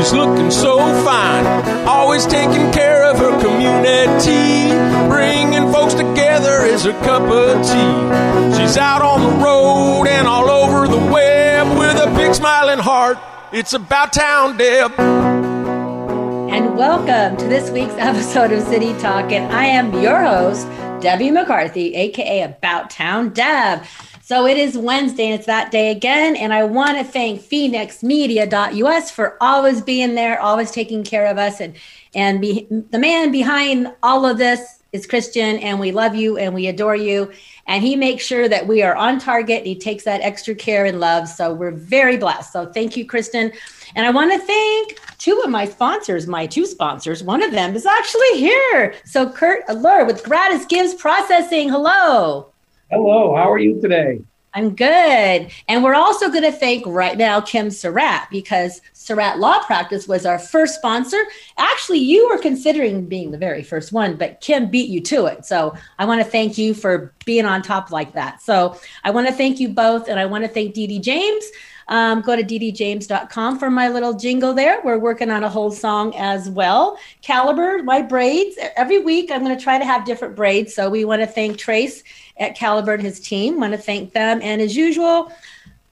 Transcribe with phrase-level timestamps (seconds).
[0.00, 1.44] She's looking so fine,
[1.86, 4.70] always taking care of her community.
[5.10, 8.56] Bringing folks together is her cup of tea.
[8.56, 13.18] She's out on the road and all over the web with a big smiling heart.
[13.52, 14.98] It's about town, Deb.
[14.98, 19.30] and welcome to this week's episode of City Talk.
[19.32, 20.66] And I am your host,
[21.02, 23.82] Debbie McCarthy, aka About Town Deb.
[24.30, 26.36] So it is Wednesday and it's that day again.
[26.36, 31.60] And I want to thank PhoenixMedia.us for always being there, always taking care of us.
[31.60, 31.74] And
[32.14, 36.54] and be, the man behind all of this is Christian, and we love you and
[36.54, 37.32] we adore you.
[37.66, 39.66] And he makes sure that we are on target.
[39.66, 41.26] He takes that extra care and love.
[41.26, 42.52] So we're very blessed.
[42.52, 43.50] So thank you, Kristen.
[43.96, 47.24] And I want to thank two of my sponsors, my two sponsors.
[47.24, 48.94] One of them is actually here.
[49.04, 51.68] So Kurt Allure with Gratis Gives Processing.
[51.68, 52.52] Hello.
[52.90, 54.20] Hello, how are you today?
[54.52, 55.52] I'm good.
[55.68, 60.26] And we're also going to thank right now Kim Surratt because Surratt Law Practice was
[60.26, 61.22] our first sponsor.
[61.56, 65.44] Actually, you were considering being the very first one, but Kim beat you to it.
[65.44, 68.42] So I want to thank you for being on top like that.
[68.42, 70.08] So I want to thank you both.
[70.08, 71.44] And I want to thank Dee Dee James.
[71.86, 74.80] Um, go to ddjames.com for my little jingle there.
[74.84, 76.96] We're working on a whole song as well.
[77.20, 78.56] Caliber, my braids.
[78.76, 80.72] Every week I'm going to try to have different braids.
[80.72, 82.04] So we want to thank Trace
[82.40, 83.60] at Caliber and his team.
[83.60, 84.40] Want to thank them.
[84.42, 85.32] And as usual,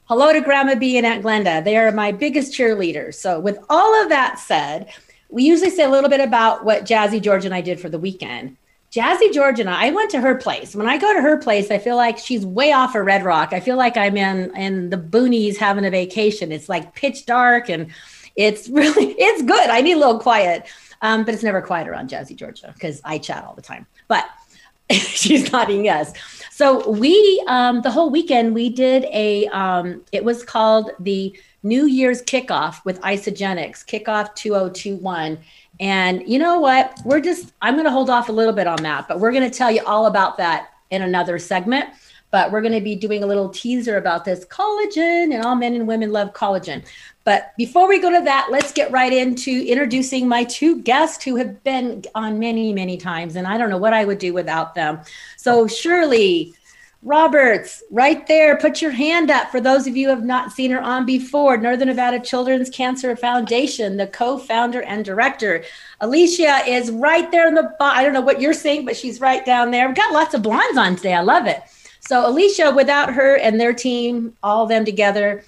[0.06, 1.62] hello to Grandma B and Aunt Glenda.
[1.62, 3.14] They are my biggest cheerleaders.
[3.14, 4.88] So with all of that said,
[5.28, 7.98] we usually say a little bit about what Jazzy George and I did for the
[7.98, 8.56] weekend.
[8.91, 10.74] Jazzy George and I, I went to her place.
[10.74, 13.53] When I go to her place, I feel like she's way off of Red Rock.
[13.53, 16.53] I feel like I'm in in the boonies having a vacation.
[16.53, 17.91] It's like pitch dark and
[18.34, 19.69] it's really it's good.
[19.69, 20.66] I need a little quiet,
[21.03, 23.87] um, but it's never quiet around Jazzy George because I chat all the time.
[24.08, 24.26] But
[24.91, 26.14] she's nodding yes.
[26.58, 31.32] So we um, the whole weekend we did a um, it was called the
[31.62, 35.38] New Year's kickoff with Isagenix kickoff 2021
[35.78, 36.98] and you know what?
[37.04, 39.48] We're just, I'm going to hold off a little bit on that, but we're going
[39.48, 41.91] to tell you all about that in another segment.
[42.31, 45.75] But we're going to be doing a little teaser about this collagen, and all men
[45.75, 46.84] and women love collagen.
[47.25, 51.37] But before we go to that, let's get right into introducing my two guests who
[51.37, 54.75] have been on many, many times, and I don't know what I would do without
[54.75, 55.00] them.
[55.37, 56.55] So, Shirley,
[57.03, 58.56] Roberts, right there.
[58.56, 61.56] Put your hand up for those of you who have not seen her on before.
[61.56, 65.62] Northern Nevada Children's Cancer Foundation, the co-founder and director.
[66.00, 67.77] Alicia is right there in the.
[67.81, 69.87] I don't know what you're seeing, but she's right down there.
[69.87, 71.15] We've got lots of blondes on today.
[71.15, 71.62] I love it.
[72.08, 75.44] So Alicia, without her and their team, all of them together,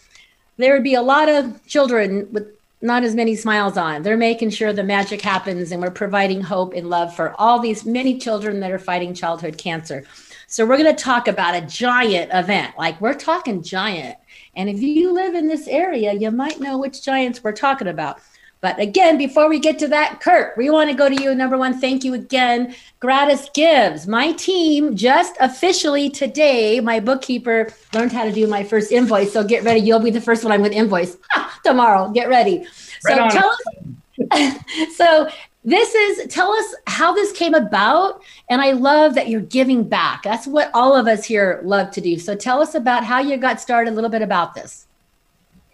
[0.59, 4.03] there would be a lot of children with not as many smiles on.
[4.03, 7.87] They're making sure the magic happens, and we're providing hope and love for all these
[7.87, 10.05] many children that are fighting childhood cancer.
[10.49, 12.77] So we're going to talk about a giant event.
[12.77, 14.19] Like we're talking giant.
[14.55, 18.21] And if you live in this area, you might know which giants we're talking about.
[18.61, 21.35] But again, before we get to that, Kurt, we want to go to you.
[21.35, 22.75] Number one, thank you again.
[22.99, 24.07] Gratis Gives.
[24.07, 29.33] My team just officially today, my bookkeeper learned how to do my first invoice.
[29.33, 29.81] So get ready.
[29.81, 31.17] You'll be the first one I'm to invoice
[31.65, 32.11] tomorrow.
[32.11, 32.67] Get ready.
[33.01, 33.31] So on.
[33.31, 34.57] tell us.
[34.97, 35.29] so
[35.65, 40.23] this is tell us how this came about and i love that you're giving back
[40.23, 43.37] that's what all of us here love to do so tell us about how you
[43.37, 44.87] got started a little bit about this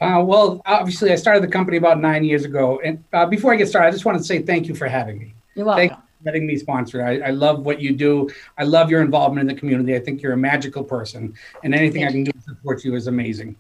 [0.01, 2.81] Uh, well, obviously, I started the company about nine years ago.
[2.85, 5.19] And uh, before I get started, I just want to say thank you for having
[5.19, 5.35] me.
[5.55, 7.05] you're welcome Thank you for letting me sponsor.
[7.05, 8.29] I, I love what you do.
[8.59, 9.97] I love your involvement in the community.
[9.97, 11.35] I think you're a magical person,
[11.65, 13.57] and anything I can do to support you is amazing.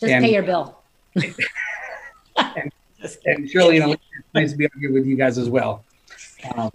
[0.00, 0.78] just and- pay your bill
[3.26, 5.84] And Shirley, you know, it's nice to be here with you guys as well.
[6.54, 6.70] Um,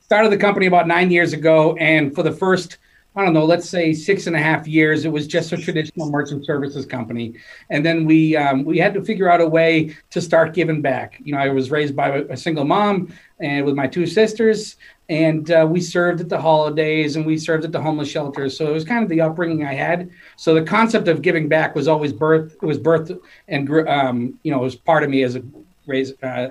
[0.00, 2.78] started the company about nine years ago, and for the first,
[3.16, 6.08] I don't know, let's say six and a half years, it was just a traditional
[6.10, 7.34] merchant services company.
[7.68, 11.20] And then we um, we had to figure out a way to start giving back.
[11.24, 14.76] You know, I was raised by a, single mom and with my two sisters,
[15.08, 18.56] and uh, we served at the holidays and we served at the homeless shelters.
[18.56, 20.08] So it was kind of the upbringing I had.
[20.36, 22.56] So the concept of giving back was always birth.
[22.62, 23.10] It was birth
[23.48, 25.42] and um, you know it was part of me as a
[25.86, 26.50] raised uh,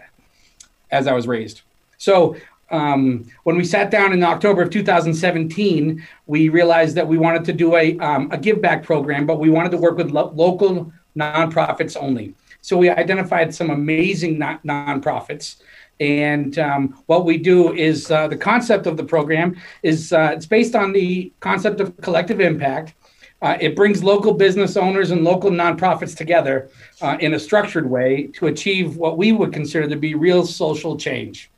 [0.91, 1.61] as I was raised.
[1.97, 2.35] So
[2.71, 7.53] um, when we sat down in October of 2017, we realized that we wanted to
[7.53, 10.91] do a, um, a give back program, but we wanted to work with lo- local
[11.17, 12.35] nonprofits only.
[12.61, 15.57] So we identified some amazing non- nonprofits.
[15.99, 20.45] And um, what we do is uh, the concept of the program is uh, it's
[20.45, 22.93] based on the concept of collective impact.
[23.41, 26.69] Uh, it brings local business owners and local nonprofits together
[27.01, 30.97] uh, in a structured way to achieve what we would consider to be real social
[30.97, 31.49] change.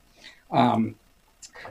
[0.51, 0.95] Um,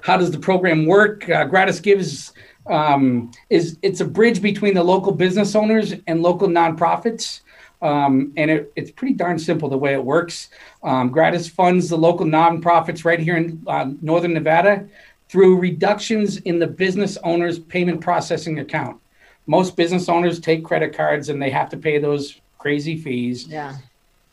[0.02, 1.28] how does the program work?
[1.28, 2.32] Uh, Gratis Gives
[2.66, 7.40] um, is it's a bridge between the local business owners and local nonprofits.
[7.82, 10.50] Um, and it, it's pretty darn simple the way it works.
[10.82, 14.86] Um, Gratis funds the local nonprofits right here in uh, Northern Nevada
[15.28, 19.00] through reductions in the business owner's payment processing account.
[19.46, 23.46] Most business owners take credit cards and they have to pay those crazy fees.
[23.46, 23.76] Yeah.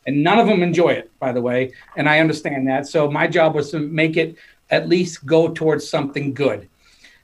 [0.06, 1.72] And none of them enjoy it, by the way.
[1.96, 2.86] And I understand that.
[2.86, 4.36] So my job was to make it
[4.70, 6.68] at least go towards something good.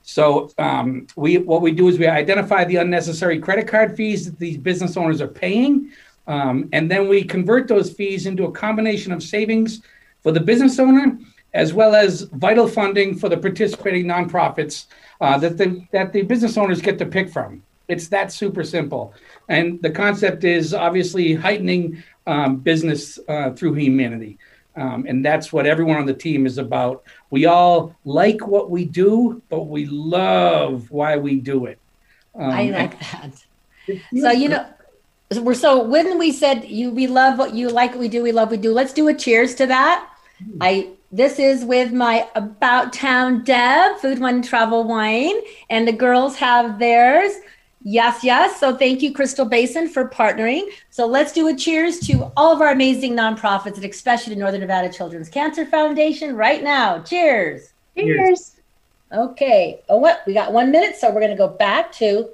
[0.03, 4.39] So um, we what we do is we identify the unnecessary credit card fees that
[4.39, 5.93] these business owners are paying,
[6.27, 9.81] um, and then we convert those fees into a combination of savings
[10.23, 11.19] for the business owner
[11.55, 14.87] as well as vital funding for the participating nonprofits
[15.21, 17.63] uh, that the that the business owners get to pick from.
[17.89, 19.15] It's that super simple,
[19.49, 24.39] and the concept is obviously heightening um, business uh, through humanity.
[24.77, 27.05] Um, and that's what everyone on the team is about.
[27.35, 31.81] We all like what we do, but we love why we do it.
[32.33, 33.33] Um, I like that.
[34.17, 34.65] So you know,
[35.41, 38.31] we're so when we said you we love what you like what we do, we
[38.31, 38.73] love what we do.
[38.73, 40.09] Let's do a cheers to that.
[40.41, 40.59] Mm.
[40.61, 45.41] I this is with my About Town Deb Food One Travel Wine,
[45.71, 47.33] and the girls have theirs.
[47.87, 48.59] Yes, yes.
[48.59, 50.71] So thank you, Crystal Basin, for partnering.
[50.89, 54.63] So let's do a cheers to all of our amazing nonprofits, and especially the Northern
[54.63, 57.01] Nevada Children's Cancer Foundation right now.
[57.03, 57.75] Cheers.
[57.95, 58.57] Cheers.
[59.13, 59.83] Okay.
[59.91, 60.23] Oh, what?
[60.27, 62.31] We got one minute, so we're going to go back to.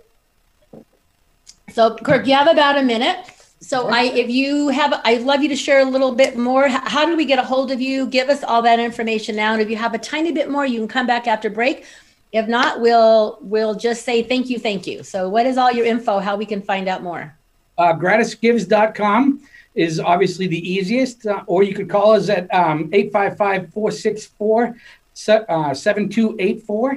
[1.71, 3.19] So, Kirk, you have about a minute.
[3.61, 6.69] So, I, if you have, I'd love you to share a little bit more.
[6.69, 8.07] How do we get a hold of you?
[8.07, 9.53] Give us all that information now.
[9.53, 11.85] And if you have a tiny bit more, you can come back after break.
[12.33, 15.03] If not, we'll we'll just say thank you, thank you.
[15.03, 16.21] So, what is all your info?
[16.21, 17.37] How we can find out more?
[17.77, 19.43] Uh, gratisgives.com
[19.75, 24.77] is obviously the easiest, uh, or you could call us at um, 855 464
[25.15, 26.93] 7284.
[26.93, 26.97] Uh,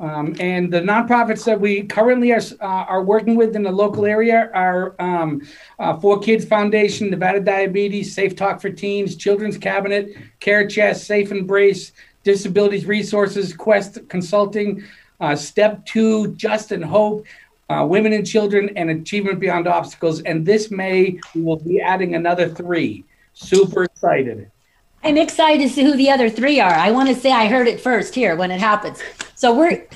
[0.00, 4.06] um, and the nonprofits that we currently are, uh, are working with in the local
[4.06, 5.42] area are um,
[5.80, 11.32] uh, Four Kids Foundation, Nevada Diabetes, Safe Talk for Teens, Children's Cabinet, Care Chest, Safe
[11.32, 11.90] Embrace,
[12.24, 14.84] Disabilities Resources, Quest Consulting,
[15.20, 17.26] uh, Step Two, Just and Hope,
[17.68, 20.22] uh, Women and Children, and Achievement Beyond Obstacles.
[20.22, 23.04] And this May, we will be adding another three.
[23.34, 24.50] Super excited.
[25.04, 26.72] I'm excited to see who the other three are.
[26.72, 29.00] I want to say I heard it first here when it happens.
[29.36, 29.86] So we're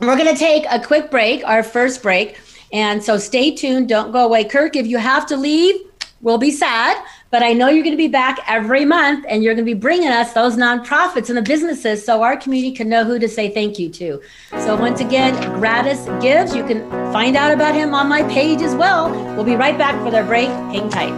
[0.00, 2.38] we're going to take a quick break, our first break.
[2.72, 3.88] And so stay tuned.
[3.88, 4.44] Don't go away.
[4.44, 5.74] Kirk, if you have to leave,
[6.20, 7.02] we'll be sad.
[7.30, 9.78] But I know you're going to be back every month and you're going to be
[9.78, 13.52] bringing us those nonprofits and the businesses so our community can know who to say
[13.52, 14.22] thank you to.
[14.60, 16.56] So, once again, Gratis Gives.
[16.56, 19.10] You can find out about him on my page as well.
[19.34, 20.48] We'll be right back for their break.
[20.48, 21.12] Hang tight.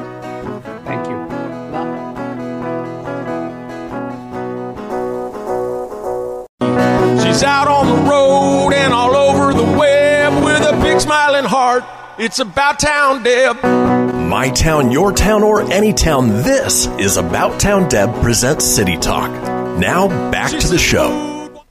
[0.85, 1.21] Thank you.
[7.25, 11.85] She's out on the road and all over the web with a big smiling heart.
[12.19, 14.00] It's about town, Deb.
[14.31, 19.29] My town, your town, or any town, this is About Town Deb presents City Talk.
[19.77, 21.65] Now back to the show.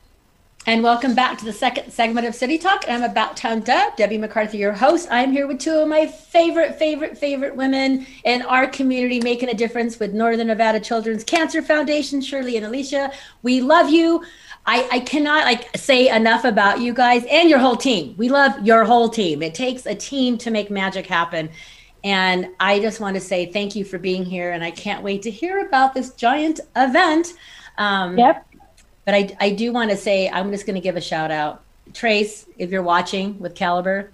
[0.66, 2.84] And welcome back to the second segment of City Talk.
[2.90, 5.08] I'm About Town Deb, Debbie McCarthy, your host.
[5.10, 9.54] I'm here with two of my favorite, favorite, favorite women in our community making a
[9.54, 13.14] difference with Northern Nevada Children's Cancer Foundation, Shirley and Alicia.
[13.42, 14.26] We love you.
[14.66, 18.16] I, I cannot like say enough about you guys and your whole team.
[18.18, 19.42] We love your whole team.
[19.42, 21.52] It takes a team to make magic happen.
[22.04, 24.52] And I just want to say thank you for being here.
[24.52, 27.34] And I can't wait to hear about this giant event.
[27.78, 28.48] Um, yep.
[29.06, 31.64] But I, I do want to say, I'm just going to give a shout out.
[31.94, 34.12] Trace, if you're watching with Caliber,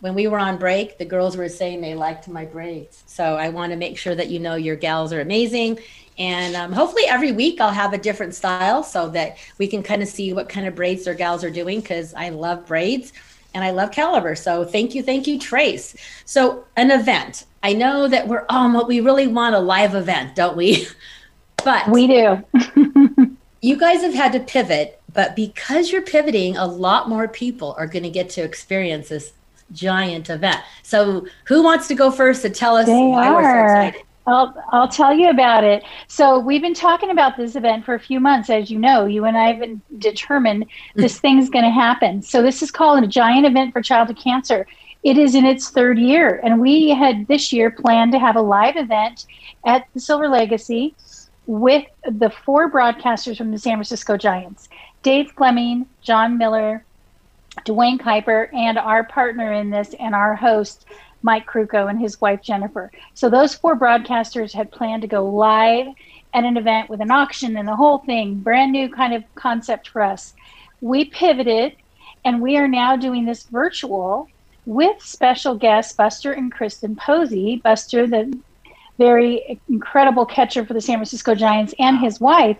[0.00, 3.02] when we were on break, the girls were saying they liked my braids.
[3.06, 5.80] So I want to make sure that you know your gals are amazing.
[6.18, 10.02] And um, hopefully every week I'll have a different style so that we can kind
[10.02, 13.12] of see what kind of braids their gals are doing because I love braids
[13.56, 14.34] and I love Caliber.
[14.34, 15.96] So thank you, thank you, Trace.
[16.26, 17.46] So an event.
[17.62, 20.86] I know that we're um we really want a live event, don't we?
[21.64, 22.44] but we do.
[23.62, 27.86] you guys have had to pivot, but because you're pivoting, a lot more people are
[27.86, 29.32] going to get to experience this
[29.72, 30.60] giant event.
[30.82, 33.34] So who wants to go first to tell us they why are.
[33.34, 34.06] we're so excited?
[34.26, 35.84] I'll, I'll tell you about it.
[36.08, 38.50] So, we've been talking about this event for a few months.
[38.50, 41.20] As you know, you and I have been determined this hmm.
[41.20, 42.22] thing's going to happen.
[42.22, 44.66] So, this is called a giant event for childhood cancer.
[45.02, 48.40] It is in its third year, and we had this year planned to have a
[48.40, 49.26] live event
[49.64, 50.94] at the Silver Legacy
[51.46, 54.68] with the four broadcasters from the San Francisco Giants
[55.02, 56.84] Dave Flemming, Jon Miller,
[57.64, 60.86] Duane Kuiper, and our partner in this and our host,
[61.26, 62.92] Mike Krukow, and his wife, Jennifer.
[63.14, 65.88] So those four broadcasters had planned to go live
[66.32, 69.88] at an event with an auction and the whole thing, brand new kind of concept
[69.88, 70.34] for us.
[70.80, 71.74] We pivoted
[72.24, 74.28] and we are now doing this virtual
[74.66, 77.56] with special guests Buster and Kristen Posey.
[77.56, 78.32] Buster, the
[78.96, 82.58] very incredible catcher for the San Francisco Giants, and his wife,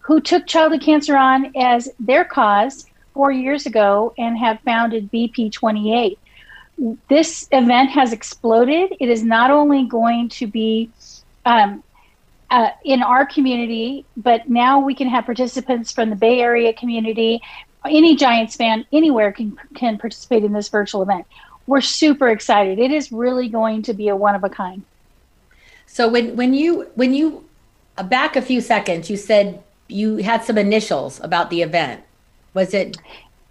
[0.00, 6.16] who took childhood cancer on as their cause four years ago and have founded BP28.
[7.08, 8.94] This event has exploded.
[9.00, 10.90] It is not only going to be
[11.44, 11.82] um,
[12.50, 17.40] uh, in our community, but now we can have participants from the Bay Area community.
[17.84, 21.26] Any Giants fan anywhere can can participate in this virtual event.
[21.66, 22.78] We're super excited.
[22.78, 24.82] It is really going to be a one of a kind.
[25.86, 27.44] So when when you when you
[27.96, 32.02] uh, back a few seconds, you said you had some initials about the event.
[32.54, 32.96] Was it?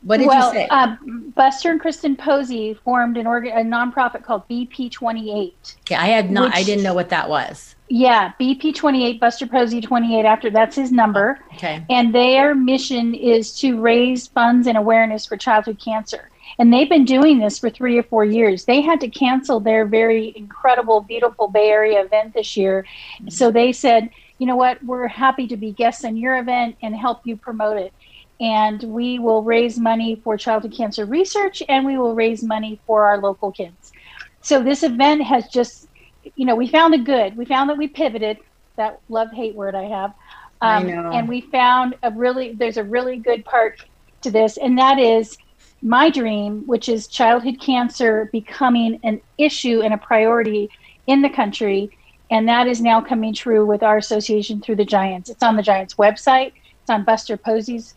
[0.05, 0.67] What did well, you say?
[0.69, 0.95] Uh,
[1.35, 5.53] Buster and Kristen Posey formed an organ, a nonprofit called BP28.
[5.81, 6.45] Okay, I had not.
[6.45, 7.75] Which, I didn't know what that was.
[7.89, 10.23] Yeah, BP28, Buster Posey 28.
[10.23, 11.39] After that's his number.
[11.55, 11.83] Okay.
[11.89, 16.29] And their mission is to raise funds and awareness for childhood cancer.
[16.59, 18.65] And they've been doing this for three or four years.
[18.65, 22.85] They had to cancel their very incredible, beautiful Bay Area event this year.
[23.15, 23.29] Mm-hmm.
[23.29, 26.95] So they said, you know what, we're happy to be guests in your event and
[26.95, 27.91] help you promote it.
[28.39, 33.05] And we will raise money for childhood cancer research and we will raise money for
[33.05, 33.93] our local kids.
[34.41, 35.87] So this event has just,
[36.35, 37.37] you know, we found a good.
[37.37, 38.37] We found that we pivoted,
[38.75, 40.13] that love hate word I have.
[40.61, 41.11] Um, I know.
[41.11, 43.83] And we found a really, there's a really good part
[44.21, 45.37] to this, and that is
[45.81, 50.69] my dream, which is childhood cancer becoming an issue and a priority
[51.07, 51.89] in the country.
[52.31, 55.29] And that is now coming true with our association through the Giants.
[55.29, 57.93] It's on the Giants website, it's on Buster Posey's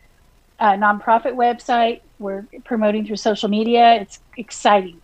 [0.58, 2.00] uh, nonprofit website.
[2.18, 3.94] We're promoting through social media.
[3.94, 5.00] It's exciting.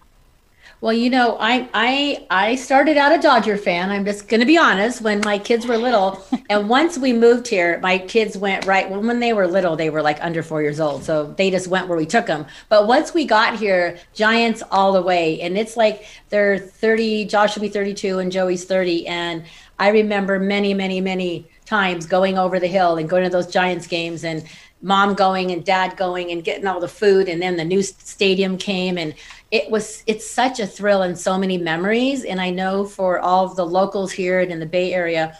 [0.80, 3.90] Well, you know, I I I started out a Dodger fan.
[3.90, 5.00] I'm just going to be honest.
[5.00, 8.90] When my kids were little, and once we moved here, my kids went right.
[8.90, 11.68] When when they were little, they were like under four years old, so they just
[11.68, 12.44] went where we took them.
[12.68, 17.26] But once we got here, Giants all the way, and it's like they're 30.
[17.26, 19.44] Josh will be 32, and Joey's 30, and
[19.78, 23.86] I remember many, many, many times going over the hill and going to those Giants
[23.86, 24.44] games and
[24.84, 28.58] mom going and dad going and getting all the food and then the new stadium
[28.58, 29.14] came and
[29.50, 32.24] it was it's such a thrill and so many memories.
[32.24, 35.36] And i know for all of the locals here and in the bay area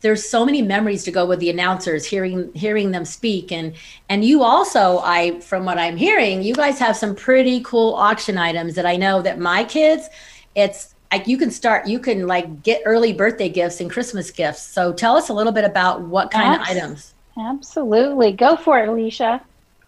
[0.00, 3.52] there's so many memories to go with the announcers hearing hearing them speak.
[3.52, 3.74] And
[4.08, 8.36] and you also i from what i'm hearing you guys have some pretty cool auction
[8.36, 10.08] items that i know that my kids
[10.56, 14.62] it's like you can start you can like get early birthday gifts and christmas gifts.
[14.62, 18.88] So tell us a little bit about what kind of items absolutely go for it
[18.88, 19.40] alicia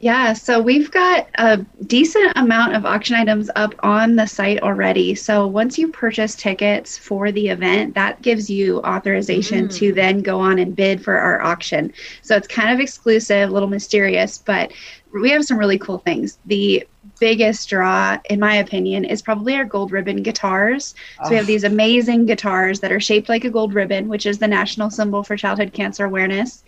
[0.02, 5.14] yeah, so we've got a decent amount of auction items up on the site already.
[5.14, 9.74] So once you purchase tickets for the event, that gives you authorization mm.
[9.74, 11.92] to then go on and bid for our auction.
[12.22, 14.72] So it's kind of exclusive, a little mysterious, but
[15.12, 16.38] we have some really cool things.
[16.46, 16.86] The
[17.18, 20.94] biggest draw, in my opinion, is probably our gold ribbon guitars.
[21.18, 21.30] So oh.
[21.30, 24.48] we have these amazing guitars that are shaped like a gold ribbon, which is the
[24.48, 26.64] national symbol for childhood cancer awareness.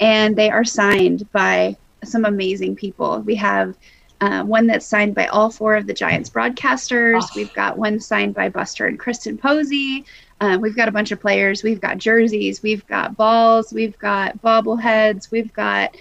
[0.00, 3.20] And they are signed by some amazing people.
[3.20, 3.76] We have
[4.20, 7.22] uh, one that's signed by all four of the Giants broadcasters.
[7.22, 7.28] Oh.
[7.36, 10.04] We've got one signed by Buster and Kristen Posey.
[10.40, 11.62] Um, we've got a bunch of players.
[11.62, 12.62] We've got jerseys.
[12.62, 13.72] We've got balls.
[13.72, 15.30] We've got bobbleheads.
[15.30, 15.96] We've got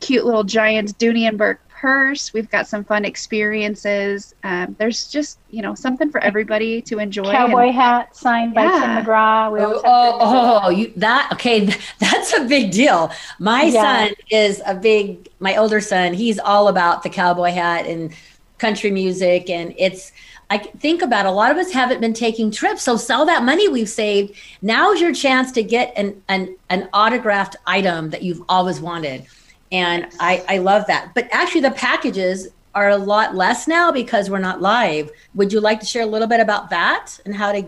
[0.00, 2.34] cute little Giants Dooney and Bourke purse.
[2.34, 4.34] We've got some fun experiences.
[4.44, 7.30] Um, there's just you know something for everybody to enjoy.
[7.32, 8.62] Cowboy and, hat signed by.
[8.62, 9.52] Tim McGraw.
[9.52, 11.74] We oh, oh, oh, you that okay?
[11.98, 13.10] That's a big deal.
[13.38, 14.06] My yeah.
[14.08, 15.28] son is a big.
[15.38, 18.12] My older son, he's all about the cowboy hat and
[18.58, 20.12] country music, and it's.
[20.52, 23.68] I think about a lot of us haven't been taking trips, so sell that money
[23.68, 24.34] we've saved.
[24.62, 29.26] Now's your chance to get an an, an autographed item that you've always wanted
[29.72, 31.12] and I, I love that.
[31.14, 35.10] But actually, the packages are a lot less now because we're not live.
[35.34, 37.64] Would you like to share a little bit about that and how to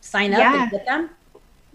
[0.00, 0.62] sign up yeah.
[0.62, 1.10] and get them?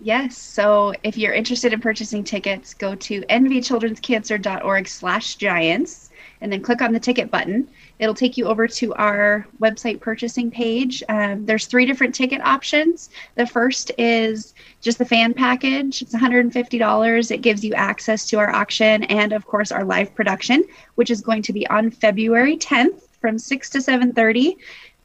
[0.01, 0.37] Yes.
[0.37, 6.08] So if you're interested in purchasing tickets, go to nvchildrenscancer.org slash giants
[6.41, 7.67] and then click on the ticket button.
[7.99, 11.03] It'll take you over to our website purchasing page.
[11.09, 13.09] Um, there's three different ticket options.
[13.35, 16.01] The first is just the fan package.
[16.01, 17.31] It's $150.
[17.31, 20.63] It gives you access to our auction and, of course, our live production,
[20.95, 24.55] which is going to be on February 10th from 6 to 7:30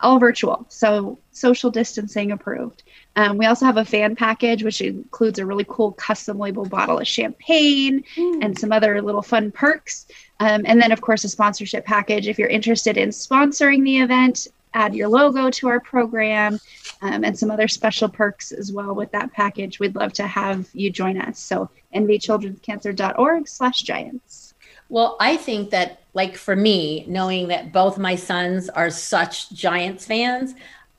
[0.05, 0.67] all virtual.
[0.69, 2.83] So social distancing approved.
[3.17, 6.99] Um, we also have a fan package, which includes a really cool custom label bottle
[6.99, 8.45] of champagne mm.
[8.45, 10.07] and some other little fun perks.
[10.41, 12.29] Um, and then, of course, a sponsorship package.
[12.29, 16.61] If you're interested in sponsoring the event, add your logo to our program
[17.01, 19.79] um, and some other special perks as well with that package.
[19.79, 21.39] We'd love to have you join us.
[21.39, 24.54] So nvchildrenscancer.org slash giants.
[24.89, 30.07] Well, I think that, like for me, knowing that both my sons are such Giants
[30.07, 30.55] fans,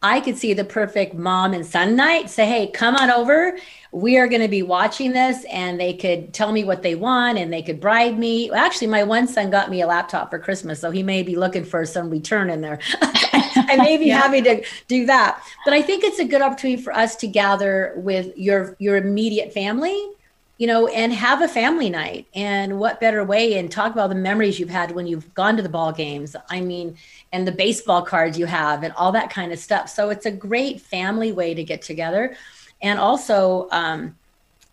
[0.06, 2.30] I could see the perfect mom and son night.
[2.30, 3.58] Say, hey, come on over.
[3.92, 7.40] We are going to be watching this, and they could tell me what they want,
[7.40, 8.52] and they could bribe me.
[8.52, 11.64] Actually, my one son got me a laptop for Christmas, so he may be looking
[11.64, 12.78] for some return in there.
[13.02, 14.22] I may be yeah.
[14.22, 17.94] having to do that, but I think it's a good opportunity for us to gather
[17.96, 20.10] with your your immediate family
[20.58, 22.28] you know, and have a family night.
[22.34, 25.64] And what better way and talk about the memories you've had when you've gone to
[25.64, 26.36] the ball games.
[26.50, 26.98] I mean,
[27.34, 29.90] and the baseball cards you have and all that kind of stuff.
[29.90, 32.36] So it's a great family way to get together.
[32.82, 34.16] And also, um,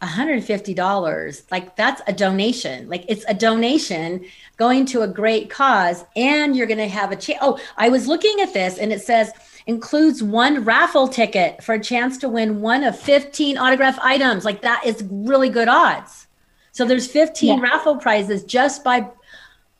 [0.02, 4.24] $150 like that's a donation like it's a donation
[4.56, 8.08] going to a great cause and you're going to have a chance oh i was
[8.08, 9.30] looking at this and it says
[9.66, 14.44] includes one raffle ticket for a chance to win one of 15 autograph items.
[14.44, 16.26] Like that is really good odds.
[16.72, 17.62] So there's 15 yeah.
[17.62, 19.08] raffle prizes just by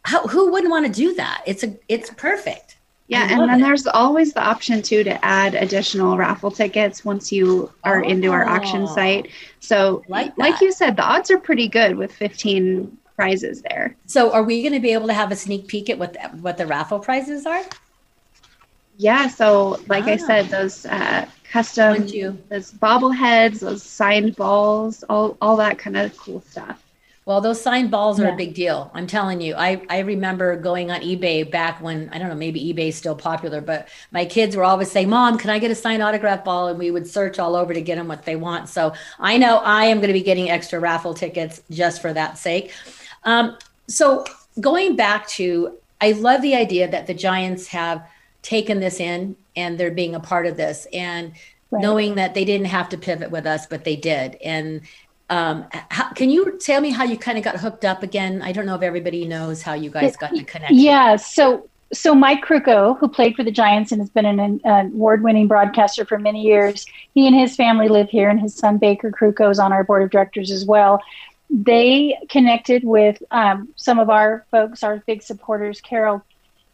[0.05, 1.43] how, who wouldn't want to do that?
[1.47, 2.77] It's a it's perfect.
[3.09, 3.63] Yeah, and then it.
[3.63, 8.31] there's always the option too to add additional raffle tickets once you are oh, into
[8.31, 8.95] our auction oh.
[8.95, 9.29] site.
[9.61, 13.97] So like, like you said, the odds are pretty good with 15 prizes there.
[14.07, 16.21] So are we going to be able to have a sneak peek at what the,
[16.41, 17.63] what the raffle prizes are?
[18.97, 20.11] Yeah, so like ah.
[20.11, 22.07] I said, those uh, custom,
[22.49, 26.83] those bobbleheads, those signed balls, all all that kind of cool stuff.
[27.25, 28.35] Well, those signed balls are yeah.
[28.35, 28.91] a big deal.
[28.95, 29.55] I'm telling you.
[29.55, 33.61] I, I remember going on eBay back when I don't know, maybe eBay's still popular,
[33.61, 36.79] but my kids were always saying, "Mom, can I get a signed autograph ball?" And
[36.79, 38.69] we would search all over to get them what they want.
[38.69, 42.39] So I know I am going to be getting extra raffle tickets just for that
[42.39, 42.73] sake.
[43.23, 43.57] Um,
[43.87, 44.25] so
[44.61, 48.05] going back to, I love the idea that the Giants have
[48.43, 51.33] taken this in and they're being a part of this and
[51.71, 51.81] right.
[51.81, 54.37] knowing that they didn't have to pivot with us, but they did.
[54.45, 54.83] And
[55.31, 58.43] um, how, can you tell me how you kind of got hooked up again?
[58.43, 60.73] I don't know if everybody knows how you guys got to connect.
[60.73, 61.17] Yeah.
[61.17, 65.47] So, so Mike Krukow, who played for the Giants and has been an, an award-winning
[65.47, 69.51] broadcaster for many years, he and his family live here, and his son Baker Krukow
[69.51, 71.01] is on our board of directors as well.
[71.49, 76.25] They connected with um, some of our folks, our big supporters, Carol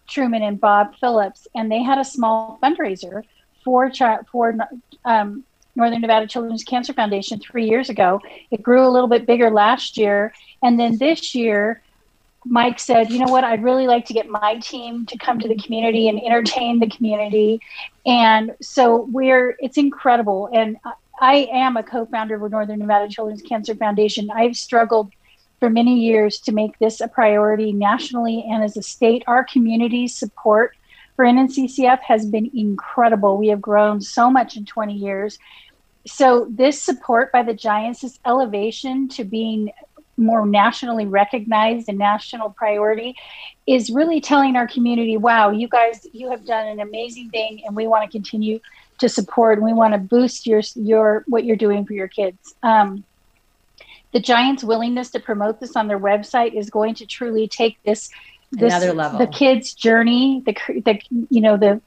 [0.08, 3.22] Truman and Bob Phillips, and they had a small fundraiser
[3.64, 3.92] for
[4.32, 4.54] for
[5.04, 5.44] um,
[5.76, 8.20] Northern Nevada Children's Cancer Foundation three years ago.
[8.50, 11.80] It grew a little bit bigger last year, and then this year,
[12.44, 13.44] Mike said, "You know what?
[13.44, 16.88] I'd really like to get my team to come to the community and entertain the
[16.88, 17.60] community."
[18.06, 20.78] And so we're it's incredible, and
[21.20, 24.30] I am a co-founder of Northern Nevada Children's Cancer Foundation.
[24.30, 25.12] I've struggled
[25.60, 29.24] for many years to make this a priority nationally and as a state.
[29.26, 30.76] Our community's support
[31.16, 33.36] for NNCCF has been incredible.
[33.36, 35.38] We have grown so much in 20 years.
[36.06, 39.72] So, this support by the Giants, this elevation to being
[40.18, 43.16] more nationally recognized and national priority
[43.66, 47.76] is really telling our community wow you guys you have done an amazing thing and
[47.76, 48.58] we want to continue
[48.98, 52.54] to support and we want to boost your your what you're doing for your kids
[52.64, 53.04] um,
[54.12, 58.10] the Giants' willingness to promote this on their website is going to truly take this,
[58.50, 59.18] this another level.
[59.18, 61.80] The kids' journey, the the you know the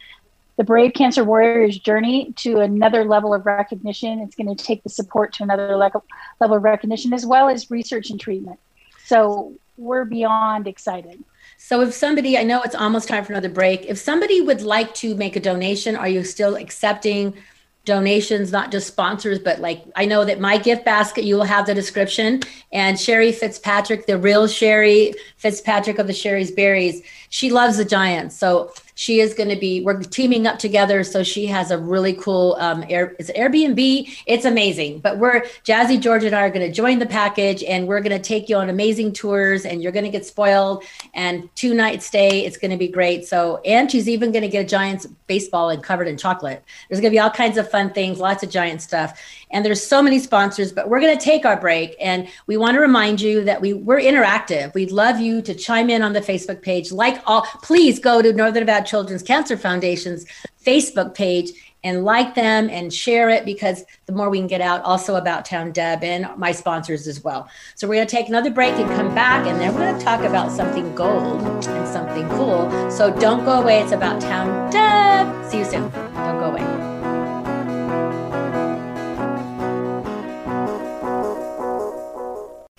[0.57, 4.19] the brave cancer warriors journey to another level of recognition.
[4.19, 6.03] It's going to take the support to another level
[6.39, 8.59] level of recognition as well as research and treatment.
[9.05, 11.23] So we're beyond excited.
[11.57, 13.85] So if somebody, I know it's almost time for another break.
[13.85, 17.35] If somebody would like to make a donation, are you still accepting
[17.85, 21.65] donations, not just sponsors, but like I know that my gift basket, you will have
[21.65, 22.41] the description.
[22.71, 28.37] And Sherry Fitzpatrick, the real Sherry Fitzpatrick of the Sherry's Berries, she loves the Giants.
[28.37, 32.13] So she is going to be we're teaming up together so she has a really
[32.13, 34.07] cool um air it's airbnb?
[34.27, 37.87] It's amazing but we're jazzy george and i are going to join the package and
[37.87, 40.83] we're going to take you on amazing tours and you're going to get spoiled
[41.15, 43.25] and two night stay it's going to be great.
[43.25, 46.63] So and she's even going to get a giants baseball and covered in chocolate.
[46.89, 49.19] There's going to be all kinds of fun things lots of giant stuff
[49.51, 51.95] and there's so many sponsors but we're going to take our break.
[51.99, 54.73] And we want to remind you that we we're interactive.
[54.73, 56.91] We'd love you to chime in on the facebook page.
[56.91, 60.25] Like all please go to northern nevada Children's Cancer Foundation's
[60.63, 61.51] Facebook page
[61.83, 65.45] and like them and share it because the more we can get out also about
[65.45, 67.49] town deb and my sponsors as well.
[67.75, 70.03] So we're going to take another break and come back and then we're going to
[70.03, 72.69] talk about something gold and something cool.
[72.91, 73.81] So don't go away.
[73.81, 75.49] It's about town deb.
[75.49, 75.89] See you soon.
[75.89, 76.80] Don't go away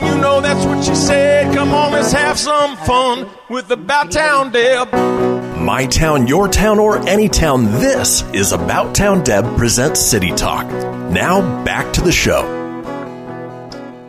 [0.05, 1.55] You know that's what she said.
[1.55, 4.93] Come on, let's have some fun with About Town Deb.
[5.59, 10.67] My town, your town, or any town, this is About Town Deb presents City Talk.
[11.13, 12.43] Now, back to the show.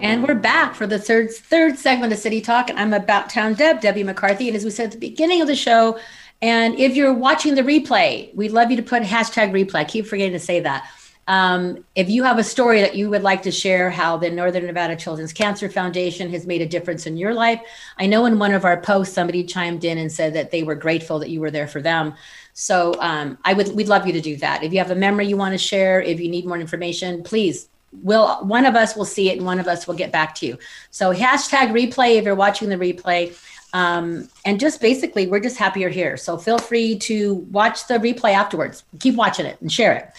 [0.01, 2.69] And we're back for the third third segment of City Talk.
[2.69, 4.47] And I'm about town Deb, Debbie McCarthy.
[4.47, 5.99] And as we said at the beginning of the show,
[6.41, 9.75] and if you're watching the replay, we'd love you to put hashtag replay.
[9.75, 10.89] I keep forgetting to say that.
[11.27, 14.65] Um, if you have a story that you would like to share, how the Northern
[14.65, 17.61] Nevada Children's Cancer Foundation has made a difference in your life.
[17.97, 20.75] I know in one of our posts, somebody chimed in and said that they were
[20.75, 22.13] grateful that you were there for them.
[22.53, 24.63] So um, I would, we'd love you to do that.
[24.63, 27.69] If you have a memory you want to share, if you need more information, please
[28.01, 30.47] will one of us will see it and one of us will get back to
[30.47, 30.57] you.
[30.89, 33.37] So hashtag replay if you're watching the replay.
[33.73, 36.15] Um, and just basically, we're just happy you're here.
[36.15, 38.83] So feel free to watch the replay afterwards.
[38.99, 40.11] Keep watching it and share it.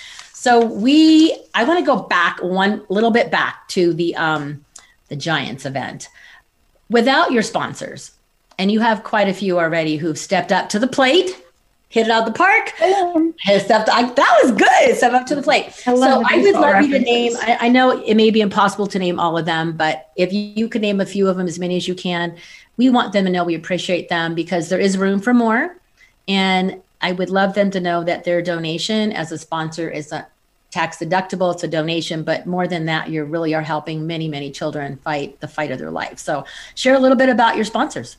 [0.44, 4.62] So we, I want to go back one little bit back to the um,
[5.08, 6.10] the Giants event.
[6.90, 8.10] Without your sponsors,
[8.58, 11.42] and you have quite a few already who've stepped up to the plate,
[11.88, 12.74] hit it out the park,
[13.40, 13.88] has stepped.
[13.88, 14.96] I, that was good.
[14.98, 15.64] Step up to the plate.
[15.86, 17.32] I so I would love you to name.
[17.38, 20.52] I, I know it may be impossible to name all of them, but if you,
[20.54, 22.36] you could name a few of them, as many as you can,
[22.76, 25.78] we want them to know we appreciate them because there is room for more.
[26.28, 30.26] And I would love them to know that their donation as a sponsor is a
[30.74, 31.54] tax deductible.
[31.54, 35.40] It's a donation, but more than that, you really are helping many, many children fight
[35.40, 36.18] the fight of their life.
[36.18, 38.16] So share a little bit about your sponsors.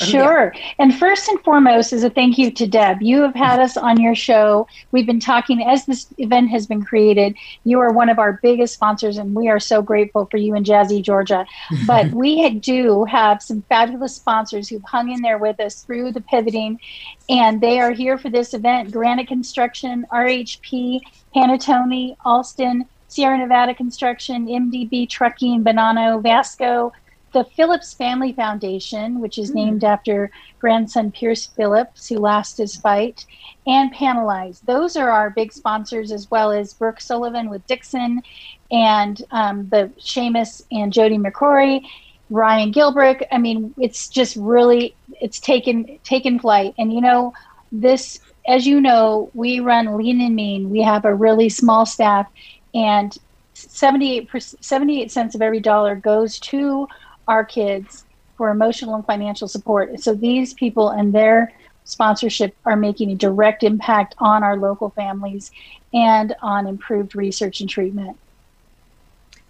[0.00, 0.54] Oh, sure.
[0.78, 3.00] And first and foremost is a thank you to Deb.
[3.00, 4.66] You have had us on your show.
[4.90, 7.36] We've been talking as this event has been created.
[7.62, 10.66] You are one of our biggest sponsors, and we are so grateful for you and
[10.66, 11.46] Jazzy Georgia.
[11.86, 16.20] But we do have some fabulous sponsors who've hung in there with us through the
[16.20, 16.80] pivoting,
[17.28, 21.00] and they are here for this event Granite Construction, RHP,
[21.36, 26.92] Panatone, Alston, Sierra Nevada Construction, MDB Trucking, Bonanno, Vasco,
[27.34, 33.26] the Phillips Family Foundation, which is named after grandson Pierce Phillips, who lost his fight,
[33.66, 34.60] and Panelize.
[34.62, 38.22] Those are our big sponsors, as well as Brooke Sullivan with Dixon,
[38.70, 41.82] and um, the Seamus and Jody McCrory,
[42.30, 43.26] Ryan Gilbrick.
[43.32, 46.74] I mean, it's just really it's taken taken flight.
[46.78, 47.32] And you know,
[47.72, 50.70] this, as you know, we run lean and mean.
[50.70, 52.30] We have a really small staff,
[52.74, 53.16] and
[53.54, 54.28] 78
[54.60, 56.86] 78 cents of every dollar goes to
[57.28, 58.04] our kids
[58.36, 60.00] for emotional and financial support.
[60.00, 61.52] So these people and their
[61.84, 65.50] sponsorship are making a direct impact on our local families
[65.92, 68.18] and on improved research and treatment.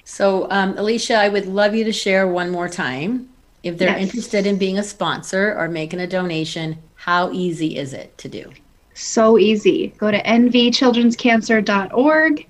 [0.05, 3.31] So, um, Alicia, I would love you to share one more time.
[3.63, 4.01] If they're Yes.
[4.01, 8.51] interested in being a sponsor or making a donation, how easy is it to do?
[8.93, 9.95] So easy.
[9.99, 12.47] Go to nvchildrenscancer.org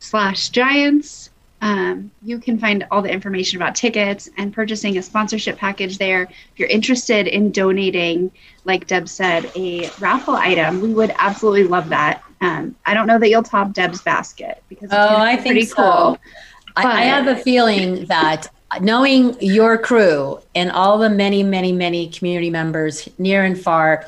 [0.00, 1.30] slash giants.
[1.62, 6.24] Um, you can find all the information about tickets and purchasing a sponsorship package there.
[6.24, 8.32] If you're interested in donating,
[8.64, 12.24] like Deb said, a raffle item, we would absolutely love that.
[12.40, 15.66] Um, I don't know that you'll top Deb's basket because it's Oh, I think pretty
[15.66, 15.76] so.
[15.76, 16.18] cool.
[16.74, 18.48] I, I have a feeling that
[18.80, 24.06] knowing your crew and all the many, many, many community members near and far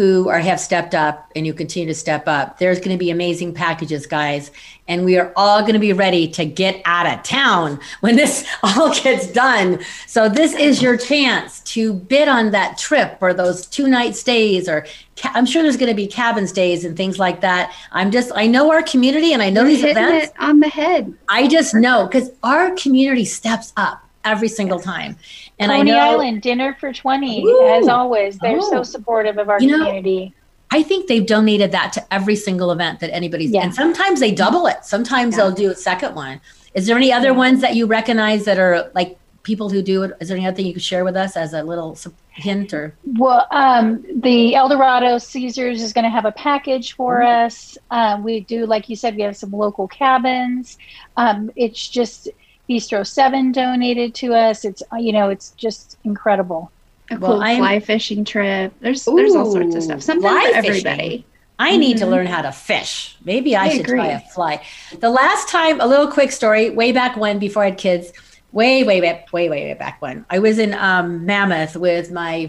[0.00, 3.10] who are have stepped up and you continue to step up, there's going to be
[3.10, 4.50] amazing packages, guys.
[4.88, 8.48] And we are all going to be ready to get out of town when this
[8.62, 9.80] all gets done.
[10.06, 14.70] So this is your chance to bid on that trip or those two night stays
[14.70, 14.86] or
[15.16, 17.70] ca- I'm sure there's going to be cabin stays and things like that.
[17.92, 20.28] I'm just I know our community and I know You're these events.
[20.28, 21.12] it on the head.
[21.28, 25.16] I just know because our community steps up every single time.
[25.60, 27.68] And Coney I know Island dinner for 20 Ooh.
[27.68, 28.38] as always.
[28.38, 28.70] They're Oh.
[28.70, 30.34] so supportive of our You know, community.
[30.72, 33.62] I think they've donated that to every single event that anybody's Yeah.
[33.64, 34.84] and sometimes they double it.
[34.84, 35.44] Sometimes Yeah.
[35.44, 36.40] they'll do a second one.
[36.74, 40.12] Is there any other ones that you recognize that are like people who do it?
[40.20, 41.96] Is there any other thing you could share with us as a little
[42.30, 47.46] hint or Well, um, the Eldorado Caesars is going to have a package for Mm-hmm.
[47.46, 47.76] us.
[47.90, 50.78] Um, we do, like you said, we have some local cabins.
[51.16, 52.28] Um, it's just
[52.70, 54.64] Bistro Seven donated to us.
[54.64, 56.70] It's uh, you know, it's just incredible.
[57.10, 58.72] A Well, cool I'm- fly fishing trip.
[58.80, 60.02] There's there's all sorts of stuff.
[60.02, 60.86] Something fly for fishing.
[60.86, 61.24] everybody.
[61.58, 62.10] I need to Mhm.
[62.10, 63.16] learn how to fish.
[63.24, 64.14] Maybe I, I should try agree.
[64.26, 64.62] a fly.
[65.00, 68.12] The last time, a little quick story, way back when, before I had kids,
[68.52, 72.48] way, way, way, way, way, way back when, I was in um, Mammoth with my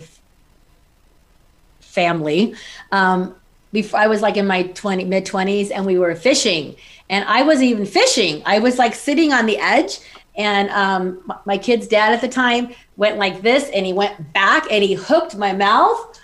[1.82, 2.54] family.
[2.92, 3.36] Um,
[3.74, 6.76] before I was like in my 20 mid 20s and we were fishing
[7.12, 8.42] and I wasn't even fishing.
[8.46, 10.00] I was like sitting on the edge
[10.36, 14.66] and um, my kid's dad at the time went like this and he went back
[14.72, 16.20] and he hooked my mouth.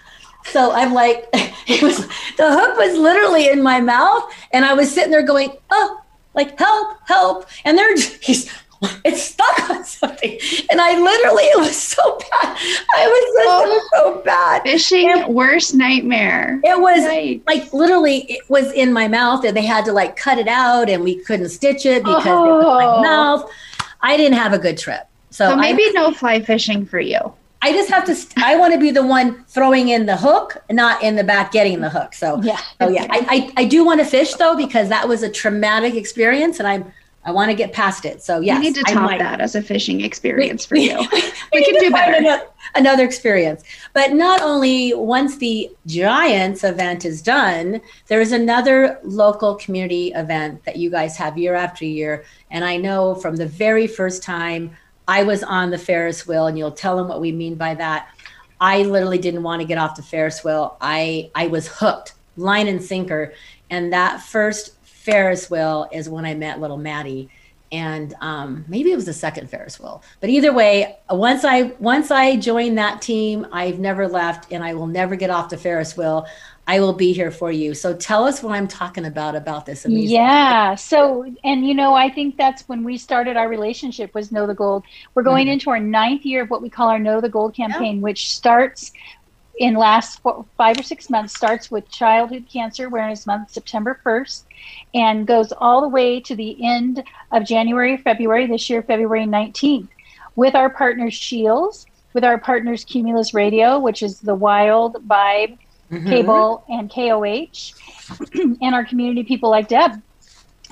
[0.46, 4.92] So I'm like, it was the hook was literally in my mouth and I was
[4.92, 6.02] sitting there going, oh,
[6.34, 7.48] like help, help.
[7.66, 8.50] And they're he's
[9.04, 10.40] it's stuck on something.
[10.70, 12.58] And I literally, it was so bad.
[12.96, 14.64] I was oh, so bad.
[14.64, 16.60] Fishing and worst nightmare.
[16.64, 20.38] It was like literally, it was in my mouth and they had to like cut
[20.38, 22.46] it out and we couldn't stitch it because oh.
[22.46, 23.02] it was my oh.
[23.02, 23.52] mouth.
[24.02, 25.08] I didn't have a good trip.
[25.30, 27.34] So, so maybe I, no fly fishing for you.
[27.62, 28.16] I just have to.
[28.38, 31.82] I want to be the one throwing in the hook, not in the back getting
[31.82, 32.14] the hook.
[32.14, 33.08] So yeah, oh yeah.
[33.10, 36.68] I, I, I do want to fish though because that was a traumatic experience, and
[36.68, 36.92] I'm
[37.28, 38.24] I want to get past it.
[38.24, 40.98] So yes, we need to top that as a fishing experience for you.
[41.12, 42.14] we, we can do better.
[42.14, 48.98] Another, another experience, but not only once the Giants event is done, there is another
[49.04, 53.46] local community event that you guys have year after year, and I know from the
[53.46, 54.72] very first time
[55.10, 58.08] I was on the Ferris wheel, and you'll tell them what we mean by that.
[58.62, 60.78] I literally didn't want to get off the Ferris wheel.
[60.80, 63.34] I I was hooked, line and sinker,
[63.70, 64.77] and that first
[65.08, 67.30] Ferris wheel is when I met little Maddie.
[67.72, 72.12] And um, maybe it was the second Ferris wheel, but either way, once I once
[72.12, 75.98] I joined that team, I've never left, and I will never get off the Ferris
[75.98, 76.28] wheel.
[76.66, 77.74] I will be here for you.
[77.74, 80.16] So tell us what I'm talking about about this amazing.
[80.16, 80.76] Yeah.
[80.76, 84.54] So and you know, I think that's when we started our relationship was Know the
[84.54, 84.84] Gold.
[85.14, 85.54] We're going mm-hmm.
[85.54, 88.02] into our ninth year of what we call our Know the Gold campaign, yeah.
[88.02, 88.92] which starts
[89.58, 94.44] in last four, five or six months starts with childhood cancer awareness month september 1st
[94.94, 99.88] and goes all the way to the end of january february this year february 19th
[100.36, 105.58] with our partners Scheels with our partners cumulus radio which is the wild vibe
[105.92, 106.08] mm-hmm.
[106.08, 107.24] cable and koh
[108.62, 110.02] and our community people like deb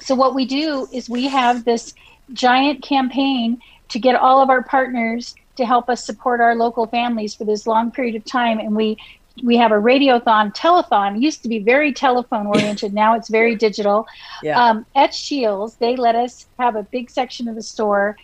[0.01, 1.93] so what we do is we have this
[2.33, 7.33] giant campaign to get all of our partners to help us support our local families
[7.33, 8.59] for this long period of time.
[8.59, 8.97] And we
[9.43, 13.55] we have a radiothon telethon it used to be very telephone oriented now it's very
[13.55, 14.07] digital.
[14.41, 14.63] Yeah.
[14.63, 18.17] um, at Scheels they let us have a big section of the store.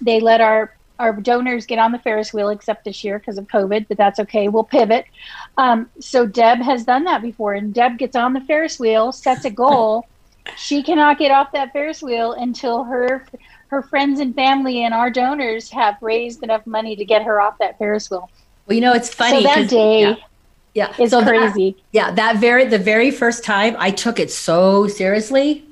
[0.00, 3.46] They let our our donors get on the ferris wheel except this year because of
[3.48, 4.48] covid but that's okay.
[4.48, 5.06] We'll pivot.
[5.58, 9.44] Um, so deb has done that before and deb gets on the ferris wheel sets
[9.44, 10.06] a goal.
[10.58, 13.26] She cannot get off that ferris wheel until her
[13.74, 17.58] her friends and family and our donors have raised enough money to get her off
[17.58, 18.30] that Ferris wheel.
[18.66, 19.42] Well, you know, it's funny.
[19.42, 20.16] So that day yeah,
[20.74, 20.94] yeah.
[20.98, 21.72] is so crazy.
[21.72, 25.64] That, yeah, that very the very first time I took it so seriously.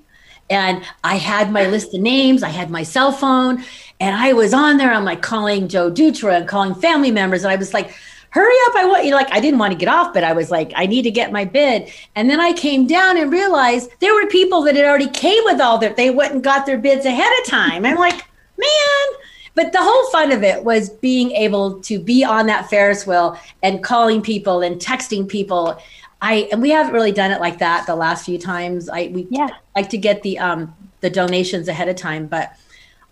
[0.50, 3.64] And I had my list of names, I had my cell phone,
[4.00, 4.92] and I was on there.
[4.92, 7.44] I'm like calling Joe Dutra and calling family members.
[7.44, 7.94] And I was like,
[8.32, 8.76] hurry up.
[8.76, 10.86] I want you like, I didn't want to get off, but I was like, I
[10.86, 11.92] need to get my bid.
[12.16, 15.60] And then I came down and realized there were people that had already came with
[15.60, 17.84] all their, they went and got their bids ahead of time.
[17.84, 18.24] I'm like,
[18.56, 19.20] man,
[19.54, 23.38] but the whole fun of it was being able to be on that Ferris wheel
[23.62, 25.78] and calling people and texting people.
[26.22, 28.88] I and we haven't really done it like that the last few times.
[28.88, 29.48] I we yeah.
[29.76, 32.56] like to get the um the donations ahead of time, but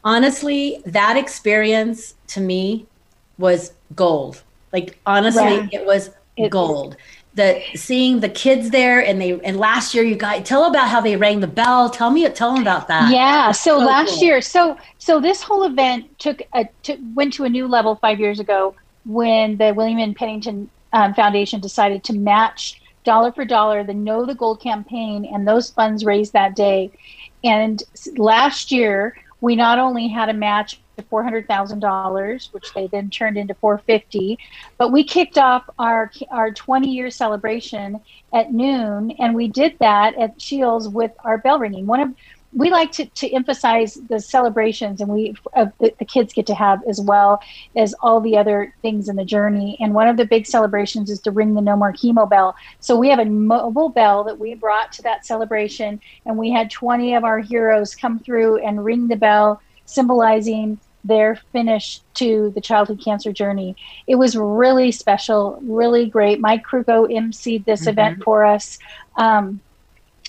[0.03, 2.87] honestly, that experience to me
[3.37, 4.43] was gold.
[4.73, 6.11] Like honestly, it was
[6.51, 6.97] gold.
[7.35, 11.01] The seeing the kids there and they and last year you guys tell about how
[11.01, 11.89] they rang the bell.
[11.89, 13.13] Tell me tell them about that.
[13.13, 13.53] Yeah.
[13.53, 14.25] So, so last cool.
[14.25, 18.19] year, so so this whole event took a took, went to a new level five
[18.19, 20.15] years ago when the William N.
[20.15, 25.47] Pennington um, Foundation decided to match dollar for dollar the Know the Gold campaign and
[25.47, 26.91] those funds raised that day.
[27.45, 27.83] And
[28.17, 33.55] last year we not only had a match to $400,000, which they then turned into
[33.55, 34.39] 450.
[34.79, 38.01] But we kicked off our our 20 year celebration
[38.33, 41.87] at noon, and we did that at Scheels with our bell ringing.
[41.87, 42.15] One of
[42.53, 46.55] we like to, to emphasize the celebrations and we uh, the, the, kids get to
[46.55, 47.41] have as well
[47.77, 51.21] as all the other things in the journey and one of the big celebrations is
[51.21, 54.55] to ring the no more chemo bell so we have a mobile bell that we
[54.55, 59.07] brought to that celebration and we had 20 of our heroes come through and ring
[59.07, 63.77] the bell symbolizing their finish to the childhood cancer journey.
[64.07, 66.41] It was really special, really great.
[66.41, 67.91] Mike Krukow emceed this mm-hmm.
[67.91, 68.79] event for us.
[69.17, 69.61] Um,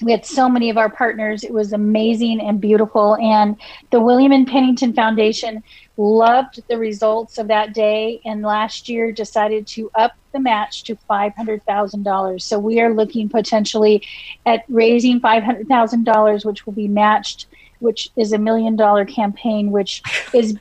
[0.02, 1.44] we had so many of our partners.
[1.44, 3.16] It was amazing and beautiful.
[3.18, 3.56] And
[3.92, 4.46] the William N.
[4.46, 5.64] Pennington Foundation
[5.98, 10.96] loved the results of that day and last year decided to up the match to
[11.10, 12.42] $500,000.
[12.42, 14.02] So we are looking potentially
[14.46, 17.48] at raising $500,000, which will be matched
[17.82, 20.02] which is a million dollar campaign, which
[20.34, 20.58] is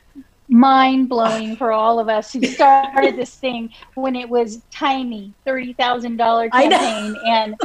[0.49, 5.73] mind blowing for all of us who started this thing when it was tiny thirty
[5.73, 7.55] thousand dollar campaign and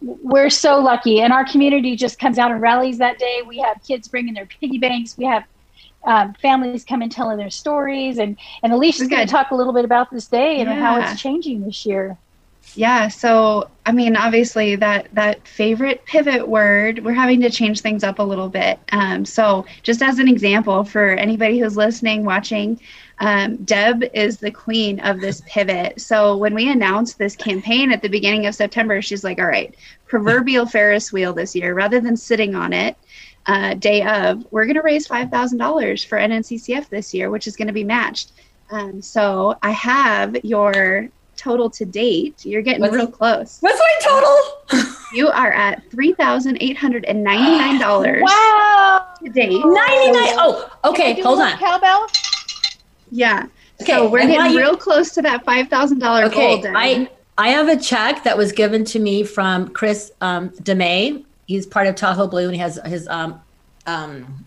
[0.00, 3.42] we're so lucky, and our community just comes out and rallies that day.
[3.46, 5.16] We have kids bringing their piggy banks.
[5.16, 5.44] We have
[6.04, 9.72] um, families come and telling their stories, and and Alicia's going to talk a little
[9.72, 10.80] bit about this day and yeah.
[10.80, 12.18] how it's changing this year.
[12.76, 18.02] Yeah, so I mean, obviously that that favorite pivot word, we're having to change things
[18.02, 18.80] up a little bit.
[18.92, 22.80] Um, so, just as an example for anybody who's listening, watching,
[23.20, 26.00] um, Deb is the queen of this pivot.
[26.00, 29.74] So when we announced this campaign at the beginning of September, she's like, "All right,
[30.06, 32.96] proverbial Ferris wheel this year, rather than sitting on it."
[33.46, 37.68] Uh, day of, we're going to raise $5,000 for NNCCF this year, which is going
[37.68, 38.32] to be matched.
[38.70, 42.44] Um, so I have your total to date.
[42.44, 43.58] You're getting what's, real close.
[43.60, 44.92] What's my total?
[45.12, 48.22] you are at three thousand eight hundred and ninety nine dollars.
[48.22, 49.14] wow.
[49.22, 49.64] To date.
[49.64, 50.34] Ninety nine.
[50.38, 51.20] Oh, okay.
[51.20, 51.58] Hold on.
[51.58, 52.06] Cowbell.
[53.10, 53.46] Yeah.
[53.82, 53.92] Okay.
[53.92, 56.72] So we're getting you, real close to that five thousand dollar okay, goal.
[56.76, 61.24] I I have a check that was given to me from Chris um, DeMay.
[61.46, 63.40] He's part of Tahoe Blue, and he has his um,
[63.86, 64.46] um,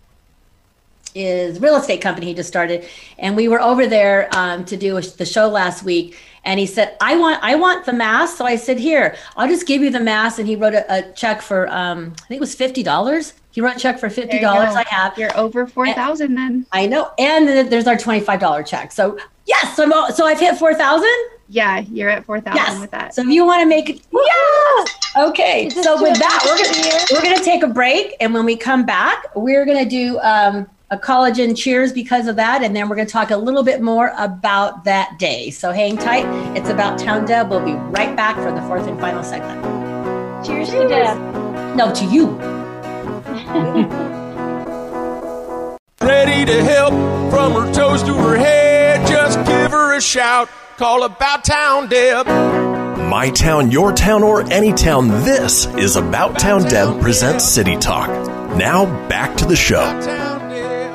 [1.17, 2.85] is real estate company he just started
[3.17, 6.17] and we were over there um, to do a, the show last week
[6.47, 9.67] and he said i want i want the mass so i said here i'll just
[9.67, 12.41] give you the mass and he wrote a, a check for um, i think it
[12.41, 15.17] was $50 he wrote a check for $50 i have.
[15.17, 16.65] You're over 4000 then.
[16.71, 17.11] I know.
[17.17, 18.91] And then there's our $25 check.
[18.91, 21.07] So yes so, I'm, so i've hit 4000
[21.49, 22.81] yeah, you're at four thousand yes.
[22.81, 23.15] with that.
[23.15, 25.27] So if you want to make it, yeah.
[25.29, 25.69] Okay.
[25.69, 29.33] So with that, we're gonna we're gonna take a break, and when we come back,
[29.33, 32.63] we're gonna do um, a collagen cheers because of that.
[32.63, 35.49] And then we're going to talk a little bit more about that day.
[35.49, 36.25] So hang tight.
[36.55, 37.49] It's about Town Deb.
[37.49, 39.63] We'll be right back for the fourth and final segment.
[40.45, 40.83] Cheers, cheers.
[40.83, 41.17] to Deb.
[41.75, 42.27] No, to you.
[46.01, 46.93] Ready to help
[47.31, 49.05] from her toes to her head.
[49.07, 50.49] Just give her a shout.
[50.77, 52.27] Call about Town Deb.
[52.27, 55.07] My town, your town, or any town.
[55.07, 58.09] This is About Town Deb presents City Talk.
[58.57, 60.46] Now back to the show.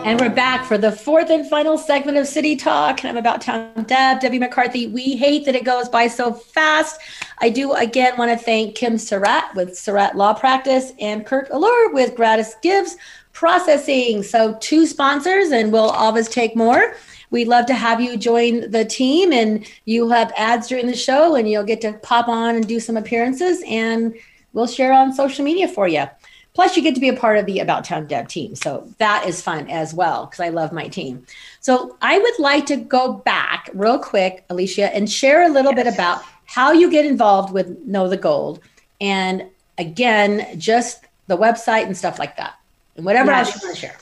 [0.05, 3.01] And we're back for the fourth and final segment of City Talk.
[3.01, 4.89] And I'm about town Deb, Debbie McCarthy.
[4.89, 7.01] We hate that it goes by so fast.
[7.39, 11.95] I do again want to thank Kim Surratt with Surratt Law Practice and Kirk Allure
[11.95, 12.97] with Gratis Gives
[13.33, 14.25] Processing.
[14.25, 16.97] So two sponsors, and we'll always take more.
[17.31, 21.37] We'd love to have you join the team, and you'll have ads during the show,
[21.37, 24.17] and you'll get to pop on and do some appearances, and
[24.53, 26.07] we'll share on social media for you.
[26.55, 28.55] Plus, you get to be a part of the About Town Deb team.
[28.55, 31.27] So that is fun as well because I love my team.
[31.61, 35.85] So I would like to go back real quick, Alicia, and share a little yes.
[35.85, 38.61] bit about how you get involved with Know the Gold.
[39.01, 39.47] And
[39.79, 42.55] again, just the website and stuff like that.
[42.97, 43.47] And whatever yes.
[43.47, 43.97] else you want to share.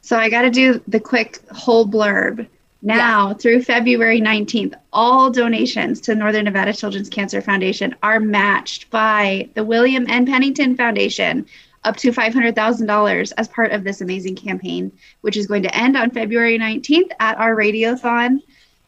[0.00, 2.46] So I got to do the quick whole blurb.
[2.82, 3.34] Now, yeah.
[3.34, 9.64] through February 19th, all donations to Northern Nevada Children's Cancer Foundation are matched by the
[9.64, 10.26] William N.
[10.26, 11.46] Pennington Foundation,
[11.84, 16.10] up to $500,000 as part of this amazing campaign, which is going to end on
[16.10, 18.40] February 19th at our radiothon.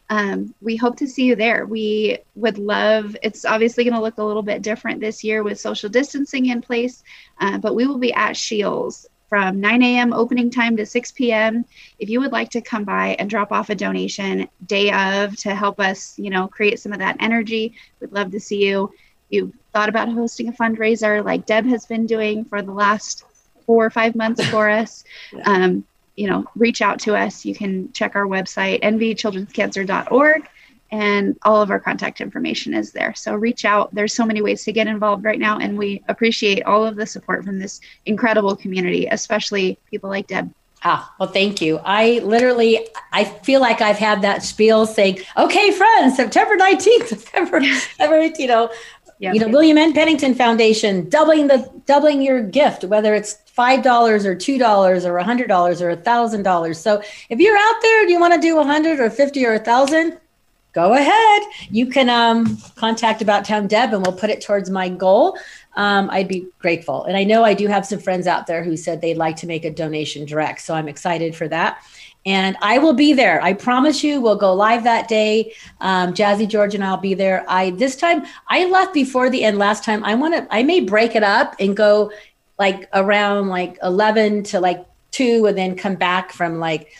[0.09, 1.67] Um, we hope to see you there.
[1.67, 5.61] We would love, it's obviously going to look a little bit different this year with
[5.61, 7.03] social distancing in place,
[7.41, 10.13] uh, but we will be at Scheels from 9 a.m.
[10.13, 11.65] opening time to 6 p.m.
[11.99, 15.55] If you would like to come by and drop off a donation day of to
[15.55, 18.93] help us, you know, create some of that energy, we'd love to see you
[19.31, 23.25] you've thought about hosting a fundraiser like Deb has been doing for the last
[23.67, 25.43] four or five months for us, yeah.
[25.45, 25.85] um,
[26.17, 27.45] you know, reach out to us.
[27.45, 30.49] You can check our website, nvchildrenscancer.org,
[30.91, 33.15] and all of our contact information is there.
[33.15, 33.95] So reach out.
[33.95, 37.05] There's so many ways to get involved right now, and we appreciate all of the
[37.05, 40.51] support from this incredible community, especially people like Deb.
[40.89, 41.81] Ah, well, thank you.
[41.85, 47.59] I literally, I feel like I've had that spiel saying, okay, friends, September 19th, September,
[48.39, 48.71] you know,
[49.19, 49.35] Yep.
[49.35, 49.93] You know, William N.
[49.93, 55.17] Pennington Foundation, doubling the doubling your gift, whether it's five dollars or two dollars or
[55.17, 56.79] a hundred dollars or a thousand dollars.
[56.79, 59.55] So if you're out there, do you want to do a hundred or fifty or
[59.55, 60.19] a thousand?
[60.75, 61.43] Go ahead.
[61.71, 65.39] You can um, contact About Town Deb, and we'll put it towards my goal.
[65.75, 67.05] Um, I'd be grateful.
[67.05, 69.47] And I know I do have some friends out there who said they'd like to
[69.47, 71.83] make a donation direct, so I'm excited for that
[72.27, 73.41] and I will be there.
[73.41, 75.55] I promise you, we'll go live that day.
[75.81, 77.47] Um, Jazzy George and I'll be there.
[77.49, 80.05] I this time I left before the end last time.
[80.05, 80.47] I want to.
[80.55, 82.11] I may break it up and go
[82.59, 86.93] like around like eleven to like two, and then come back from like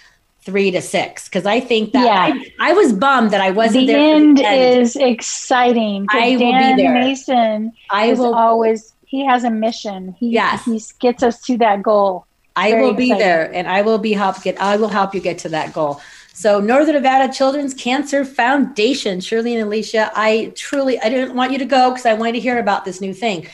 [0.43, 2.41] three to six because I think that yeah.
[2.61, 4.15] I, I, was bummed that I wasn't the there.
[4.15, 6.07] End the end is exciting.
[6.11, 6.95] I Dan will be there.
[6.95, 8.93] Mason I will always.
[9.07, 10.15] He has a mission.
[10.19, 10.65] He, yes.
[10.65, 12.27] he gets us to that goal.
[12.57, 15.39] I will be there and I will be help get I will help you get
[15.39, 16.01] to that goal.
[16.33, 21.59] So Northern Nevada Children's Cancer Foundation, Shirley and Alicia, I truly I didn't want you
[21.59, 23.47] to go because I wanted to hear about this new thing.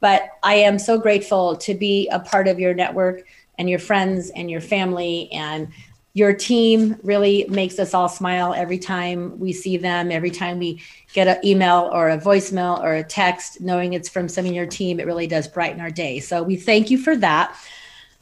[0.00, 3.22] But I am so grateful to be a part of your network
[3.58, 5.68] and your friends and your family and
[6.12, 10.82] your team really makes us all smile every time we see them every time we
[11.12, 14.66] get an email or a voicemail or a text knowing it's from some of your
[14.66, 17.56] team it really does brighten our day so we thank you for that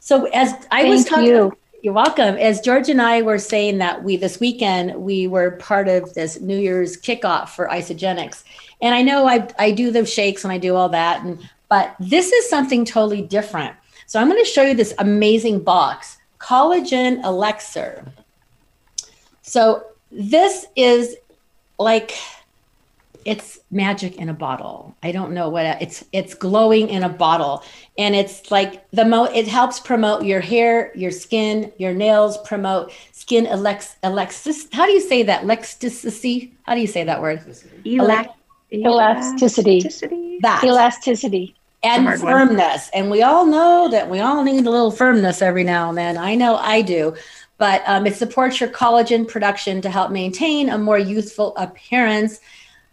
[0.09, 1.57] so as i Thank was talking you.
[1.81, 5.87] you're welcome as george and i were saying that we this weekend we were part
[5.87, 8.43] of this new year's kickoff for Isagenix
[8.81, 11.95] and i know i, I do the shakes and i do all that and but
[11.99, 13.75] this is something totally different
[14.07, 18.03] so i'm going to show you this amazing box collagen elixir.
[19.41, 21.15] So this is
[21.77, 22.13] like
[23.29, 24.95] it's magic in a bottle.
[25.03, 27.63] I don't know what it's it's glowing in a bottle
[27.95, 32.91] and it's like the mo it helps promote your hair, your skin, your nails, promote
[33.11, 34.67] skin alex alexis.
[34.73, 35.43] How do you say that?
[35.43, 36.53] Elasticity?
[36.63, 37.39] How do you say that word?
[37.85, 38.33] Elac-
[38.73, 39.77] Elasticity.
[39.77, 40.39] elasticity.
[40.41, 41.55] That Elasticity.
[41.83, 42.31] and hard one.
[42.31, 42.89] firmness.
[42.95, 46.17] And we all know that we all need a little firmness every now and then.
[46.17, 47.15] I know I do.
[47.59, 52.39] But um, it supports your collagen production to help maintain a more youthful appearance,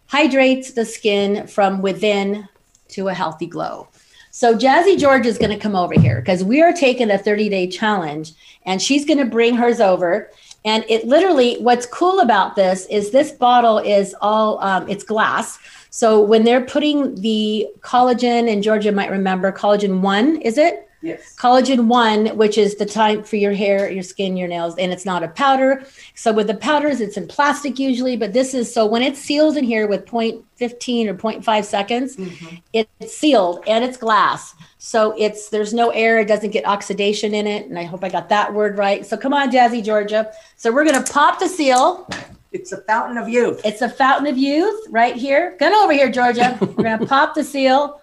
[0.07, 2.47] hydrates the skin from within
[2.89, 3.87] to a healthy glow.
[4.31, 7.49] So Jazzy George is going to come over here because we are taking a 30
[7.49, 8.33] day challenge
[8.65, 10.31] and she's going to bring hers over.
[10.63, 15.57] And it literally, what's cool about this is this bottle is all, um, it's glass.
[15.89, 20.86] So when they're putting the collagen, and Georgia might remember collagen one, is it?
[21.01, 21.35] Yes.
[21.35, 25.05] Collagen one, which is the type for your hair, your skin, your nails, and it's
[25.05, 25.85] not a powder.
[26.15, 29.57] So with the powders, it's in plastic usually, but this is so when it's sealed
[29.57, 32.55] in here with 0.15 or 0.5 seconds, mm-hmm.
[32.73, 34.55] it's sealed and it's glass.
[34.79, 37.67] So it's there's no air, it doesn't get oxidation in it.
[37.67, 39.05] And I hope I got that word right.
[39.05, 40.31] So come on, Jazzy Georgia.
[40.55, 42.09] So we're gonna pop the seal.
[42.51, 43.61] It's a fountain of youth.
[43.63, 45.55] It's a fountain of youth right here.
[45.59, 46.57] Come over here, Georgia.
[46.59, 48.01] We're gonna pop the seal.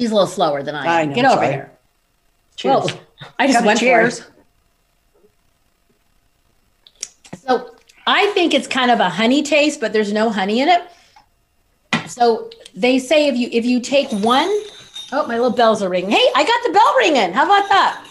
[0.00, 0.88] She's a little slower than I am.
[0.88, 1.52] I know, Get over sorry.
[1.52, 1.70] here.
[2.56, 2.86] Cheers.
[3.38, 4.22] I just went for cheers.
[7.34, 7.74] So
[8.06, 10.88] I think it's kind of a honey taste, but there's no honey in it.
[12.06, 14.48] So they say if you if you take one,
[15.12, 16.12] oh my little bells are ringing.
[16.12, 17.34] Hey, I got the bell ringing.
[17.34, 18.06] How about that?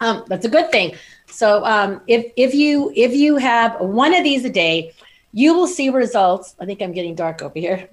[0.00, 0.94] Um, that's a good thing.
[1.26, 4.92] So um, if if you if you have one of these a day,
[5.32, 6.54] you will see results.
[6.60, 7.88] I think I'm getting dark over here.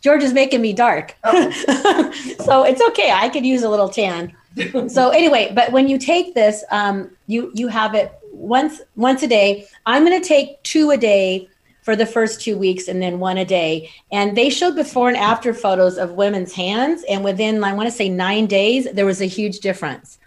[0.00, 1.14] George is making me dark.
[1.24, 3.10] so it's okay.
[3.12, 4.34] I could use a little tan.
[4.88, 9.28] so anyway, but when you take this, um, you you have it once once a
[9.28, 9.66] day.
[9.86, 11.48] I'm going to take two a day
[11.82, 13.90] for the first two weeks, and then one a day.
[14.12, 17.94] And they showed before and after photos of women's hands, and within I want to
[17.94, 20.18] say nine days, there was a huge difference.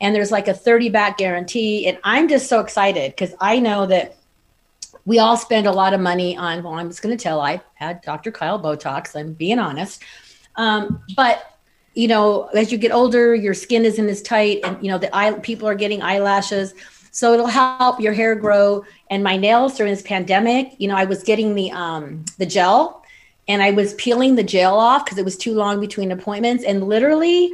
[0.00, 3.86] And there's like a 30 back guarantee, and I'm just so excited because I know
[3.86, 4.16] that
[5.06, 7.60] we all spend a lot of money on well i'm just going to tell i
[7.74, 10.02] had dr kyle botox i'm being honest.
[10.56, 11.58] Um, but
[11.94, 15.14] you know as you get older your skin isn't as tight and you know the
[15.16, 16.74] eye people are getting eyelashes.
[17.12, 18.84] So it'll help your hair grow.
[19.08, 23.02] And my nails during this pandemic you know i was getting the um the gel
[23.48, 26.64] and i was peeling the gel off because it was too long between appointments.
[26.64, 27.52] And literally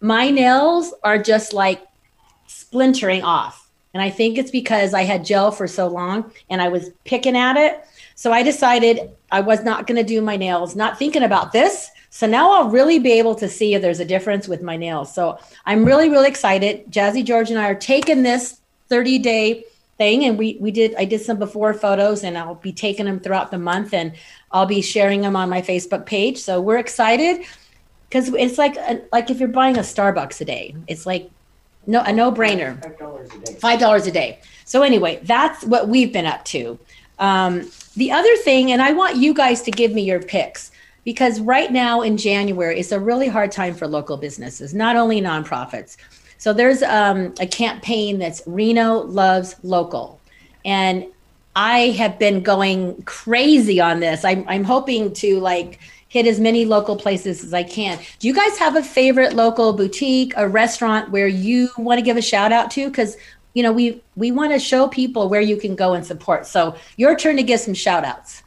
[0.00, 1.82] my nails are just like
[2.46, 3.63] splintering off.
[3.94, 7.36] And I think it's because I had gel for so long and I was picking
[7.36, 7.84] at it.
[8.16, 11.90] So I decided I was not going to do my nails, not thinking about this.
[12.10, 15.14] So now I'll really be able to see if there's a difference with my nails.
[15.14, 16.90] So I'm really, really excited.
[16.90, 19.64] Jazzy George and I are taking this 30 day
[19.96, 23.20] thing and we we did I did some before photos and I'll be taking them
[23.20, 24.12] throughout the month and
[24.50, 26.38] I'll be sharing them on my Facebook page.
[26.38, 27.46] So we're excited
[28.08, 28.76] because it's like
[29.12, 31.30] like if you're buying a Starbucks a day, it's like
[31.86, 32.80] no a no brainer.
[32.82, 33.54] Five dollars a day.
[33.54, 34.40] Five dollars a day.
[34.64, 36.78] So anyway, that's what we've been up to.
[37.18, 40.72] Um, the other thing, and I want you guys to give me your picks
[41.04, 45.20] because right now in January it's a really hard time for local businesses, not only
[45.20, 45.96] nonprofits.
[46.38, 50.20] So there's um, a campaign that's Reno loves local,
[50.64, 51.06] and
[51.56, 54.24] I have been going crazy on this.
[54.24, 55.78] I'm I'm hoping to like
[56.14, 57.98] hit as many local places as I can.
[58.20, 62.16] Do you guys have a favorite local boutique, a restaurant where you want to give
[62.16, 62.86] a shout out to?
[62.86, 63.16] Because
[63.52, 66.46] you know we we want to show people where you can go and support.
[66.46, 68.44] So your turn to give some shout outs.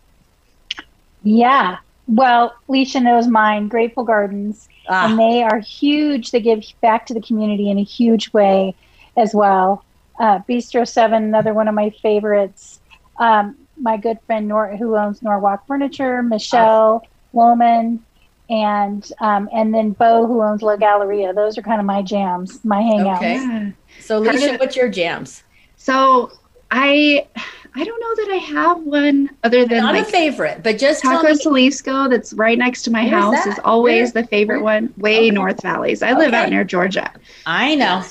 [1.23, 1.77] Yeah.
[2.07, 5.09] Well, Leisha knows mine, Grateful Gardens, Ah.
[5.09, 6.31] and they are huge.
[6.31, 8.73] They give back to the community in a huge way
[9.17, 9.83] as well.
[10.17, 12.79] Uh, Bistro 7, another one of my favorites.
[13.19, 18.03] Um, my good friend Nor, who owns Norwalk Furniture, Michelle Woman,
[18.49, 21.33] and um, and then Bo, who owns La Galleria.
[21.33, 23.17] Those are kind of my jams, my hangouts.
[23.17, 23.73] Okay.
[23.99, 25.43] So Part Alicia, what's your jams?
[25.75, 26.31] So
[26.71, 27.27] I
[27.75, 31.01] I don't know that I have one other than Not like a favorite, but just
[31.01, 33.47] tell Taco me- Salisco that's right next to my Where's house that?
[33.47, 34.23] is always Where?
[34.23, 34.81] the favorite Where?
[34.81, 34.93] one.
[34.97, 35.31] Way Okay.
[35.31, 36.01] North Valleys.
[36.01, 37.11] I live out near Georgia.
[37.45, 38.03] I know.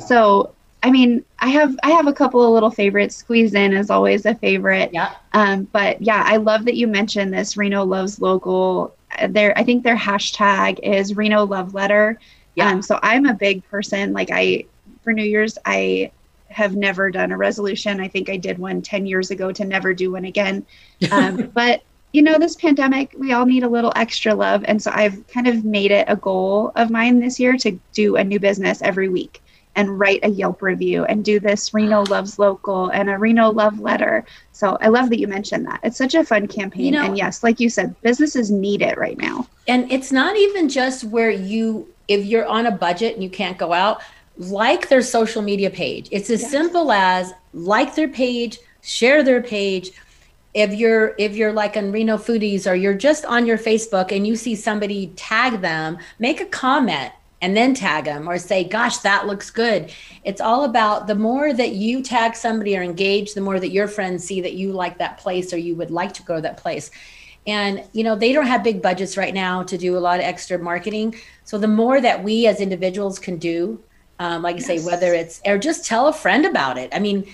[0.00, 0.54] So
[0.86, 3.16] I mean, I have I have a couple of little favorites.
[3.16, 4.90] Squeeze in is always a favorite.
[4.92, 5.14] Yeah.
[5.32, 8.94] Um, but yeah, I love that you mentioned this Reno loves local.
[9.18, 12.20] Uh, Their I think their hashtag is Reno Love Letter.
[12.54, 12.70] Yeah.
[12.70, 14.12] Um, so I'm a big person.
[14.12, 14.66] Like I
[15.02, 16.12] for New Year's, I
[16.50, 18.00] have never done a resolution.
[18.00, 20.64] I think I did one 10 years ago to never do one again.
[21.10, 21.82] Um, but
[22.12, 24.64] you know, this pandemic, we all need a little extra love.
[24.66, 28.16] And so I've kind of made it a goal of mine this year to do
[28.16, 29.42] a new business every week
[29.76, 33.78] and write a Yelp review and do this Reno Loves Local and a Reno Love
[33.78, 34.24] letter.
[34.52, 35.80] So I love that you mentioned that.
[35.82, 36.86] It's such a fun campaign.
[36.86, 39.46] You know- and yes, like you said, businesses need it right now.
[39.68, 43.58] And it's not even just where you, if you're on a budget and you can't
[43.58, 44.00] go out,
[44.38, 46.08] like their social media page.
[46.10, 49.90] It's as simple as like their page, share their page.
[50.54, 54.26] If you're if you're like on Reno Foodies or you're just on your Facebook and
[54.26, 57.12] you see somebody tag them, make a comment
[57.46, 59.92] and then tag them or say, "Gosh, that looks good."
[60.24, 63.86] It's all about the more that you tag somebody or engage, the more that your
[63.86, 66.56] friends see that you like that place or you would like to go to that
[66.56, 66.90] place.
[67.46, 70.24] And you know, they don't have big budgets right now to do a lot of
[70.24, 71.14] extra marketing.
[71.44, 73.80] So the more that we as individuals can do,
[74.18, 76.90] um, like I say, whether it's or just tell a friend about it.
[76.92, 77.32] I mean,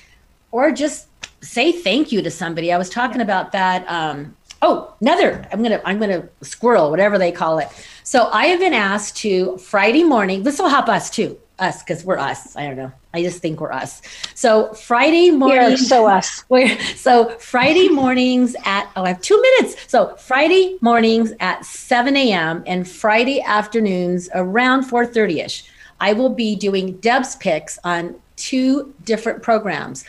[0.50, 1.06] or just
[1.40, 2.70] say thank you to somebody.
[2.70, 3.90] I was talking about that.
[3.90, 5.46] Um, oh, another.
[5.52, 7.68] I'm gonna I'm gonna squirrel, whatever they call it.
[8.04, 10.42] So I have been asked to Friday morning.
[10.44, 12.56] This will help us too, us because we're us.
[12.56, 12.92] I don't know.
[13.12, 14.00] I just think we're us.
[14.34, 15.76] So Friday morning.
[15.76, 16.44] so us.
[16.48, 19.76] We're, so Friday mornings at oh I have two minutes.
[19.88, 22.62] So Friday mornings at 7 a.m.
[22.66, 25.64] and Friday afternoons around 4:30 ish.
[26.00, 30.04] I will be doing Deb's picks on two different programs.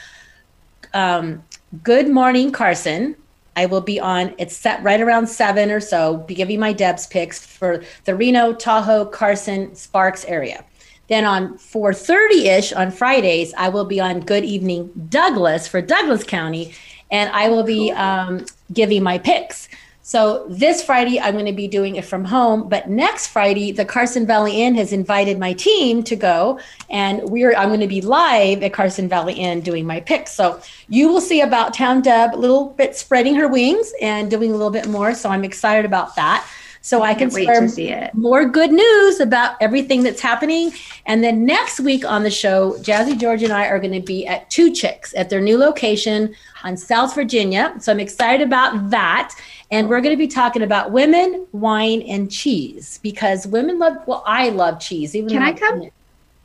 [0.93, 1.43] Um,
[1.83, 3.15] Good Morning Carson.
[3.55, 4.33] I will be on.
[4.37, 6.17] It's set right around seven or so.
[6.17, 10.63] Be giving my Deb's picks for the Reno, Tahoe, Carson, Sparks area.
[11.07, 16.23] Then on 4:30 ish on Fridays, I will be on Good Evening Douglas for Douglas
[16.23, 16.73] County,
[17.11, 19.67] and I will be um, giving my picks.
[20.05, 22.67] So this Friday, I'm going to be doing it from home.
[22.67, 27.55] But next Friday, the Carson Valley Inn has invited my team to go, and we're
[27.55, 30.33] I'm going to be live at Carson Valley Inn doing my picks.
[30.33, 34.51] So you will see about Town Deb a little bit spreading her wings and doing
[34.51, 35.13] a little bit more.
[35.13, 36.45] So I'm excited about that.
[36.81, 38.13] So I, can wait share to see it.
[38.13, 40.73] more good news about everything that's happening.
[41.05, 44.27] And then next week on the show, Jazzy George and I are going to be
[44.27, 47.73] at Two Chicks at their new location on South Virginia.
[47.79, 49.33] So I'm excited about that.
[49.73, 54.23] And we're going to be talking about women, wine, and cheese because women love, well,
[54.27, 55.15] I love cheese.
[55.15, 55.89] Even Can I come?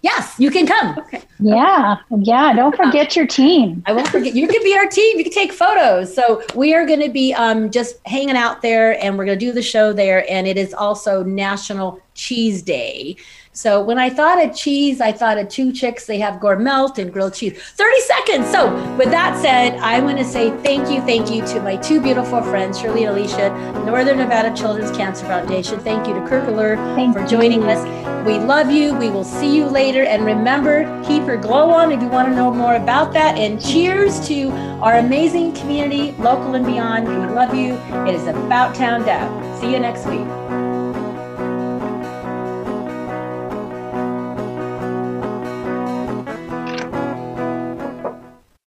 [0.01, 0.99] Yes, you can come.
[0.99, 1.20] Okay.
[1.39, 1.97] Yeah.
[2.11, 2.55] Yeah.
[2.55, 3.83] Don't forget your team.
[3.85, 4.35] I won't forget.
[4.35, 5.18] You can be our team.
[5.18, 6.14] You can take photos.
[6.14, 9.45] So we are going to be um, just hanging out there, and we're going to
[9.45, 10.24] do the show there.
[10.31, 13.16] And it is also National Cheese Day.
[13.59, 16.06] So when I thought of cheese, I thought of two chicks.
[16.06, 17.61] They have gourmet and grilled cheese.
[17.61, 18.50] 30 seconds.
[18.52, 22.00] So with that said, I want to say thank you, thank you to my two
[22.00, 23.50] beautiful friends, Shirley and Alicia,
[23.84, 25.80] Northern Nevada Children's Cancer Foundation.
[25.80, 26.76] Thank you to Kirk Allure
[27.12, 27.68] for joining you.
[27.68, 28.24] us.
[28.24, 28.94] We love you.
[28.94, 30.04] We will see you later.
[30.04, 33.36] And remember, keep your glow on if you want to know more about that.
[33.38, 34.50] And cheers to
[34.80, 37.09] our amazing community, local and beyond.
[37.09, 37.74] We love you.
[38.06, 39.61] It is About Town Deb.
[39.61, 40.47] See you next week.